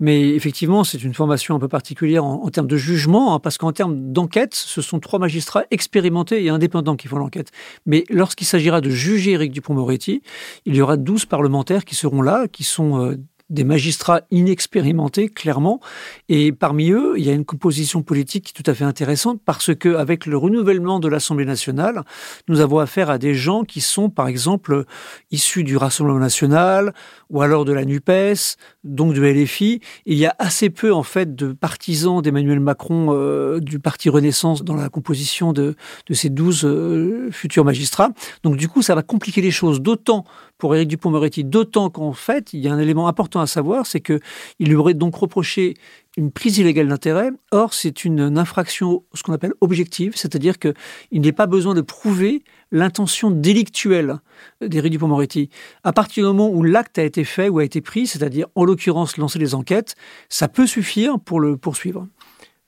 Mais 0.00 0.30
effectivement, 0.30 0.82
c'est 0.82 1.04
une 1.04 1.14
formation 1.14 1.54
un 1.54 1.60
peu 1.60 1.68
particulière 1.68 2.24
en, 2.24 2.48
termes 2.48 2.66
de 2.66 2.76
jugement, 2.76 3.36
hein, 3.36 3.38
parce 3.38 3.56
qu'en 3.56 3.70
termes 3.70 4.10
d'enquête, 4.10 4.56
ce 4.56 4.82
sont 4.82 4.98
trois 4.98 5.20
magistrats 5.20 5.62
expérimentés 5.70 6.42
et 6.42 6.48
indépendants 6.48 6.96
qui 6.96 7.06
font 7.06 7.18
l'enquête. 7.18 7.52
Mais 7.86 8.02
lorsqu'il 8.10 8.48
s'agira 8.48 8.80
de 8.80 8.90
juger 8.90 9.30
Éric 9.32 9.52
Dupont-Moretti, 9.52 10.22
il 10.66 10.74
y 10.74 10.82
aura 10.82 10.96
12 10.96 11.26
parlementaires 11.26 11.84
qui 11.84 11.94
seront 11.94 12.20
là, 12.20 12.48
qui 12.48 12.64
sont 12.64 13.16
des 13.52 13.64
magistrats 13.64 14.22
inexpérimentés, 14.30 15.28
clairement. 15.28 15.80
Et 16.28 16.52
parmi 16.52 16.90
eux, 16.90 17.14
il 17.18 17.24
y 17.24 17.30
a 17.30 17.34
une 17.34 17.44
composition 17.44 18.02
politique 18.02 18.52
tout 18.54 18.62
à 18.68 18.74
fait 18.74 18.84
intéressante 18.84 19.40
parce 19.44 19.74
que, 19.74 19.94
avec 19.94 20.26
le 20.26 20.36
renouvellement 20.36 20.98
de 21.00 21.08
l'Assemblée 21.08 21.44
nationale, 21.44 22.02
nous 22.48 22.60
avons 22.60 22.78
affaire 22.78 23.10
à 23.10 23.18
des 23.18 23.34
gens 23.34 23.62
qui 23.62 23.82
sont, 23.82 24.08
par 24.08 24.26
exemple, 24.26 24.84
issus 25.30 25.64
du 25.64 25.76
Rassemblement 25.76 26.18
national 26.18 26.94
ou 27.28 27.42
alors 27.42 27.64
de 27.64 27.72
la 27.72 27.84
NUPES, 27.84 28.56
donc 28.84 29.12
de 29.12 29.22
LFI. 29.22 29.80
Il 30.06 30.16
y 30.16 30.24
a 30.24 30.34
assez 30.38 30.70
peu, 30.70 30.92
en 30.92 31.02
fait, 31.02 31.34
de 31.36 31.52
partisans 31.52 32.22
d'Emmanuel 32.22 32.60
Macron 32.60 33.08
euh, 33.10 33.60
du 33.60 33.78
Parti 33.78 34.08
Renaissance 34.08 34.64
dans 34.64 34.76
la 34.76 34.88
composition 34.88 35.52
de, 35.52 35.74
de 36.06 36.14
ces 36.14 36.30
douze 36.30 36.64
euh, 36.64 37.28
futurs 37.30 37.64
magistrats. 37.64 38.10
Donc, 38.44 38.56
du 38.56 38.68
coup, 38.68 38.80
ça 38.80 38.94
va 38.94 39.02
compliquer 39.02 39.42
les 39.42 39.50
choses, 39.50 39.82
d'autant 39.82 40.24
pour 40.56 40.74
Éric 40.74 40.88
Dupont-Moretti, 40.88 41.44
d'autant 41.44 41.90
qu'en 41.90 42.12
fait, 42.12 42.52
il 42.52 42.60
y 42.60 42.68
a 42.68 42.72
un 42.72 42.78
élément 42.78 43.08
important 43.08 43.41
à 43.42 43.46
savoir, 43.46 43.86
c'est 43.86 44.00
qu'il 44.00 44.20
lui 44.60 44.74
aurait 44.74 44.94
donc 44.94 45.14
reproché 45.16 45.74
une 46.16 46.30
prise 46.30 46.58
illégale 46.58 46.88
d'intérêt. 46.88 47.30
Or, 47.50 47.74
c'est 47.74 48.04
une 48.04 48.38
infraction, 48.38 49.04
ce 49.14 49.22
qu'on 49.22 49.32
appelle 49.32 49.54
objective, 49.60 50.12
c'est-à-dire 50.16 50.58
qu'il 50.58 50.74
n'est 51.20 51.32
pas 51.32 51.46
besoin 51.46 51.74
de 51.74 51.80
prouver 51.80 52.42
l'intention 52.70 53.30
délictuelle 53.30 54.16
d'Éric 54.60 54.92
Dupont-Moretti. 54.92 55.50
À 55.84 55.92
partir 55.92 56.24
du 56.24 56.28
moment 56.28 56.50
où 56.50 56.62
l'acte 56.62 56.98
a 56.98 57.02
été 57.02 57.24
fait 57.24 57.48
ou 57.48 57.58
a 57.58 57.64
été 57.64 57.80
pris, 57.80 58.06
c'est-à-dire 58.06 58.46
en 58.54 58.64
l'occurrence 58.64 59.16
lancer 59.16 59.38
les 59.38 59.54
enquêtes, 59.54 59.94
ça 60.28 60.48
peut 60.48 60.66
suffire 60.66 61.18
pour 61.18 61.40
le 61.40 61.56
poursuivre. 61.56 62.06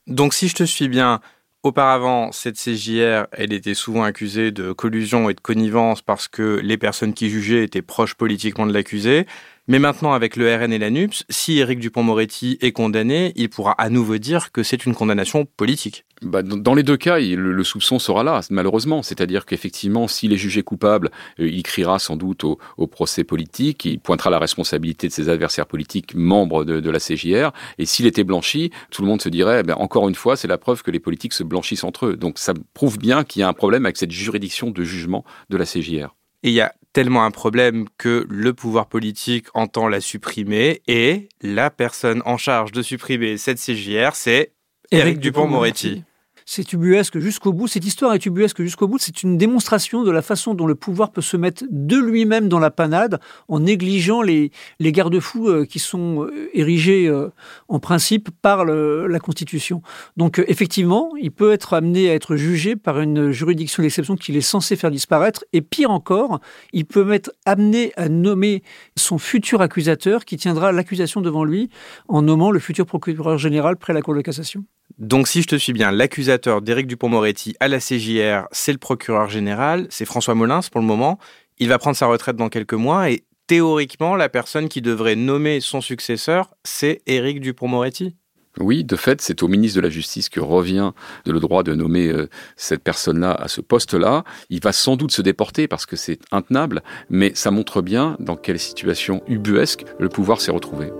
Donc, 0.06 0.34
si 0.34 0.48
je 0.48 0.54
te 0.54 0.64
suis 0.64 0.88
bien, 0.88 1.20
Auparavant, 1.64 2.30
cette 2.30 2.56
CJR, 2.56 3.26
elle 3.32 3.54
était 3.54 3.72
souvent 3.72 4.02
accusée 4.02 4.50
de 4.50 4.72
collusion 4.72 5.30
et 5.30 5.34
de 5.34 5.40
connivence 5.40 6.02
parce 6.02 6.28
que 6.28 6.60
les 6.62 6.76
personnes 6.76 7.14
qui 7.14 7.30
jugeaient 7.30 7.64
étaient 7.64 7.80
proches 7.80 8.16
politiquement 8.16 8.66
de 8.66 8.74
l'accusé. 8.74 9.26
Mais 9.66 9.78
maintenant, 9.78 10.12
avec 10.12 10.36
le 10.36 10.54
RN 10.54 10.74
et 10.74 10.78
la 10.78 10.90
NUPS, 10.90 11.24
si 11.30 11.58
Éric 11.58 11.78
Dupont-Moretti 11.78 12.58
est 12.60 12.72
condamné, 12.72 13.32
il 13.34 13.48
pourra 13.48 13.72
à 13.72 13.88
nouveau 13.88 14.18
dire 14.18 14.52
que 14.52 14.62
c'est 14.62 14.84
une 14.84 14.94
condamnation 14.94 15.46
politique. 15.46 16.04
Bah, 16.20 16.42
dans 16.42 16.74
les 16.74 16.82
deux 16.82 16.98
cas, 16.98 17.18
le, 17.18 17.64
soupçon 17.64 17.98
sera 17.98 18.22
là, 18.22 18.40
malheureusement. 18.50 19.02
C'est-à-dire 19.02 19.46
qu'effectivement, 19.46 20.06
s'il 20.06 20.34
est 20.34 20.36
jugé 20.36 20.62
coupable, 20.62 21.10
euh, 21.40 21.48
il 21.48 21.62
criera 21.62 21.98
sans 21.98 22.16
doute 22.16 22.44
au, 22.44 22.58
procès 22.86 23.24
politique, 23.24 23.86
il 23.86 23.98
pointera 24.00 24.28
la 24.28 24.38
responsabilité 24.38 25.08
de 25.08 25.12
ses 25.12 25.30
adversaires 25.30 25.66
politiques, 25.66 26.14
membres 26.14 26.64
de, 26.64 26.90
la 26.90 26.98
CJR. 26.98 27.52
Et 27.78 27.86
s'il 27.86 28.06
était 28.06 28.22
blanchi, 28.22 28.70
tout 28.90 29.00
le 29.00 29.08
monde 29.08 29.22
se 29.22 29.30
dirait, 29.30 29.62
eh 29.66 29.72
encore 29.72 30.10
une 30.10 30.14
fois, 30.14 30.36
c'est 30.36 30.46
la 30.46 30.58
preuve 30.58 30.82
que 30.82 30.90
les 30.90 31.00
politiques 31.00 31.32
se 31.32 31.42
blanchissent 31.42 31.84
entre 31.84 32.06
eux. 32.06 32.16
Donc 32.16 32.38
ça 32.38 32.52
prouve 32.74 32.98
bien 32.98 33.24
qu'il 33.24 33.40
y 33.40 33.42
a 33.42 33.48
un 33.48 33.54
problème 33.54 33.86
avec 33.86 33.96
cette 33.96 34.12
juridiction 34.12 34.70
de 34.70 34.84
jugement 34.84 35.24
de 35.48 35.56
la 35.56 35.64
CJR. 35.64 36.14
Et 36.42 36.50
il 36.50 36.52
y 36.54 36.60
a 36.60 36.74
tellement 36.94 37.24
un 37.24 37.30
problème 37.30 37.86
que 37.98 38.24
le 38.30 38.54
pouvoir 38.54 38.86
politique 38.86 39.48
entend 39.52 39.88
la 39.88 40.00
supprimer 40.00 40.80
et 40.86 41.28
la 41.42 41.68
personne 41.68 42.22
en 42.24 42.38
charge 42.38 42.72
de 42.72 42.80
supprimer 42.80 43.36
cette 43.36 43.58
CJR, 43.58 44.14
c'est 44.14 44.52
Éric 44.90 45.18
Dupont-Moretti 45.18 46.04
c'est 46.46 46.74
jusqu'au 47.14 47.52
bout. 47.52 47.68
Cette 47.68 47.84
histoire 47.84 48.14
est 48.14 48.26
ubuesque 48.26 48.62
jusqu'au 48.62 48.86
bout. 48.86 48.98
C'est 48.98 49.22
une 49.22 49.38
démonstration 49.38 50.02
de 50.02 50.10
la 50.10 50.22
façon 50.22 50.54
dont 50.54 50.66
le 50.66 50.74
pouvoir 50.74 51.10
peut 51.10 51.22
se 51.22 51.36
mettre 51.36 51.64
de 51.70 51.96
lui-même 51.96 52.48
dans 52.48 52.58
la 52.58 52.70
panade 52.70 53.18
en 53.48 53.60
négligeant 53.60 54.22
les, 54.22 54.50
les 54.78 54.92
garde-fous 54.92 55.48
euh, 55.48 55.64
qui 55.64 55.78
sont 55.78 56.24
euh, 56.24 56.50
érigés 56.52 57.06
euh, 57.06 57.30
en 57.68 57.78
principe 57.78 58.30
par 58.42 58.64
la 58.64 59.18
Constitution. 59.20 59.82
Donc 60.16 60.42
effectivement, 60.46 61.10
il 61.20 61.30
peut 61.30 61.52
être 61.52 61.74
amené 61.74 62.10
à 62.10 62.14
être 62.14 62.36
jugé 62.36 62.76
par 62.76 63.00
une 63.00 63.30
juridiction 63.30 63.82
d'exception 63.82 64.16
qu'il 64.16 64.36
est 64.36 64.40
censé 64.40 64.76
faire 64.76 64.90
disparaître. 64.90 65.44
Et 65.52 65.62
pire 65.62 65.90
encore, 65.90 66.40
il 66.72 66.84
peut 66.84 67.12
être 67.12 67.32
amené 67.46 67.92
à 67.96 68.08
nommer 68.08 68.62
son 68.96 69.18
futur 69.18 69.62
accusateur 69.62 70.24
qui 70.24 70.36
tiendra 70.36 70.72
l'accusation 70.72 71.20
devant 71.20 71.44
lui 71.44 71.70
en 72.08 72.22
nommant 72.22 72.50
le 72.50 72.58
futur 72.58 72.86
procureur 72.86 73.38
général 73.38 73.76
près 73.76 73.92
la 73.92 74.02
Cour 74.02 74.14
de 74.14 74.20
cassation. 74.20 74.64
Donc, 74.98 75.26
si 75.26 75.42
je 75.42 75.48
te 75.48 75.56
suis 75.56 75.72
bien, 75.72 75.90
l'accusateur 75.90 76.62
d'Éric 76.62 76.86
Dupont-Moretti 76.86 77.56
à 77.58 77.68
la 77.68 77.78
CJR, 77.78 78.46
c'est 78.52 78.72
le 78.72 78.78
procureur 78.78 79.28
général, 79.28 79.86
c'est 79.90 80.04
François 80.04 80.34
Molins 80.34 80.60
pour 80.70 80.80
le 80.80 80.86
moment. 80.86 81.18
Il 81.58 81.68
va 81.68 81.78
prendre 81.78 81.96
sa 81.96 82.06
retraite 82.06 82.36
dans 82.36 82.48
quelques 82.48 82.74
mois 82.74 83.10
et 83.10 83.24
théoriquement, 83.46 84.16
la 84.16 84.28
personne 84.28 84.68
qui 84.68 84.82
devrait 84.82 85.16
nommer 85.16 85.60
son 85.60 85.80
successeur, 85.80 86.54
c'est 86.64 87.02
Éric 87.06 87.40
Dupont-Moretti. 87.40 88.14
Oui, 88.60 88.84
de 88.84 88.94
fait, 88.94 89.20
c'est 89.20 89.42
au 89.42 89.48
ministre 89.48 89.76
de 89.76 89.82
la 89.82 89.90
Justice 89.90 90.28
que 90.28 90.38
revient 90.38 90.92
le 91.26 91.40
droit 91.40 91.64
de 91.64 91.74
nommer 91.74 92.08
euh, 92.08 92.28
cette 92.56 92.84
personne-là 92.84 93.32
à 93.32 93.48
ce 93.48 93.60
poste-là. 93.60 94.22
Il 94.48 94.60
va 94.60 94.72
sans 94.72 94.96
doute 94.96 95.10
se 95.10 95.22
déporter 95.22 95.66
parce 95.66 95.86
que 95.86 95.96
c'est 95.96 96.20
intenable, 96.30 96.82
mais 97.10 97.32
ça 97.34 97.50
montre 97.50 97.82
bien 97.82 98.16
dans 98.20 98.36
quelle 98.36 98.60
situation 98.60 99.22
ubuesque 99.26 99.84
le 99.98 100.08
pouvoir 100.08 100.40
s'est 100.40 100.52
retrouvé. 100.52 100.92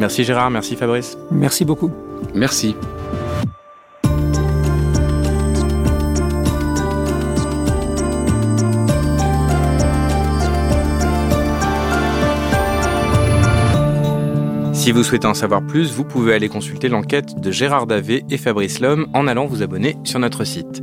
Merci 0.00 0.24
Gérard, 0.24 0.50
merci 0.50 0.76
Fabrice. 0.76 1.18
Merci 1.30 1.66
beaucoup. 1.66 1.92
Merci. 2.34 2.74
Si 14.72 14.92
vous 14.92 15.04
souhaitez 15.04 15.26
en 15.26 15.34
savoir 15.34 15.60
plus, 15.60 15.92
vous 15.92 16.04
pouvez 16.04 16.32
aller 16.32 16.48
consulter 16.48 16.88
l'enquête 16.88 17.38
de 17.38 17.50
Gérard 17.50 17.86
Davé 17.86 18.24
et 18.30 18.38
Fabrice 18.38 18.80
Lhomme 18.80 19.06
en 19.12 19.26
allant 19.26 19.44
vous 19.44 19.62
abonner 19.62 19.98
sur 20.04 20.18
notre 20.18 20.44
site. 20.44 20.82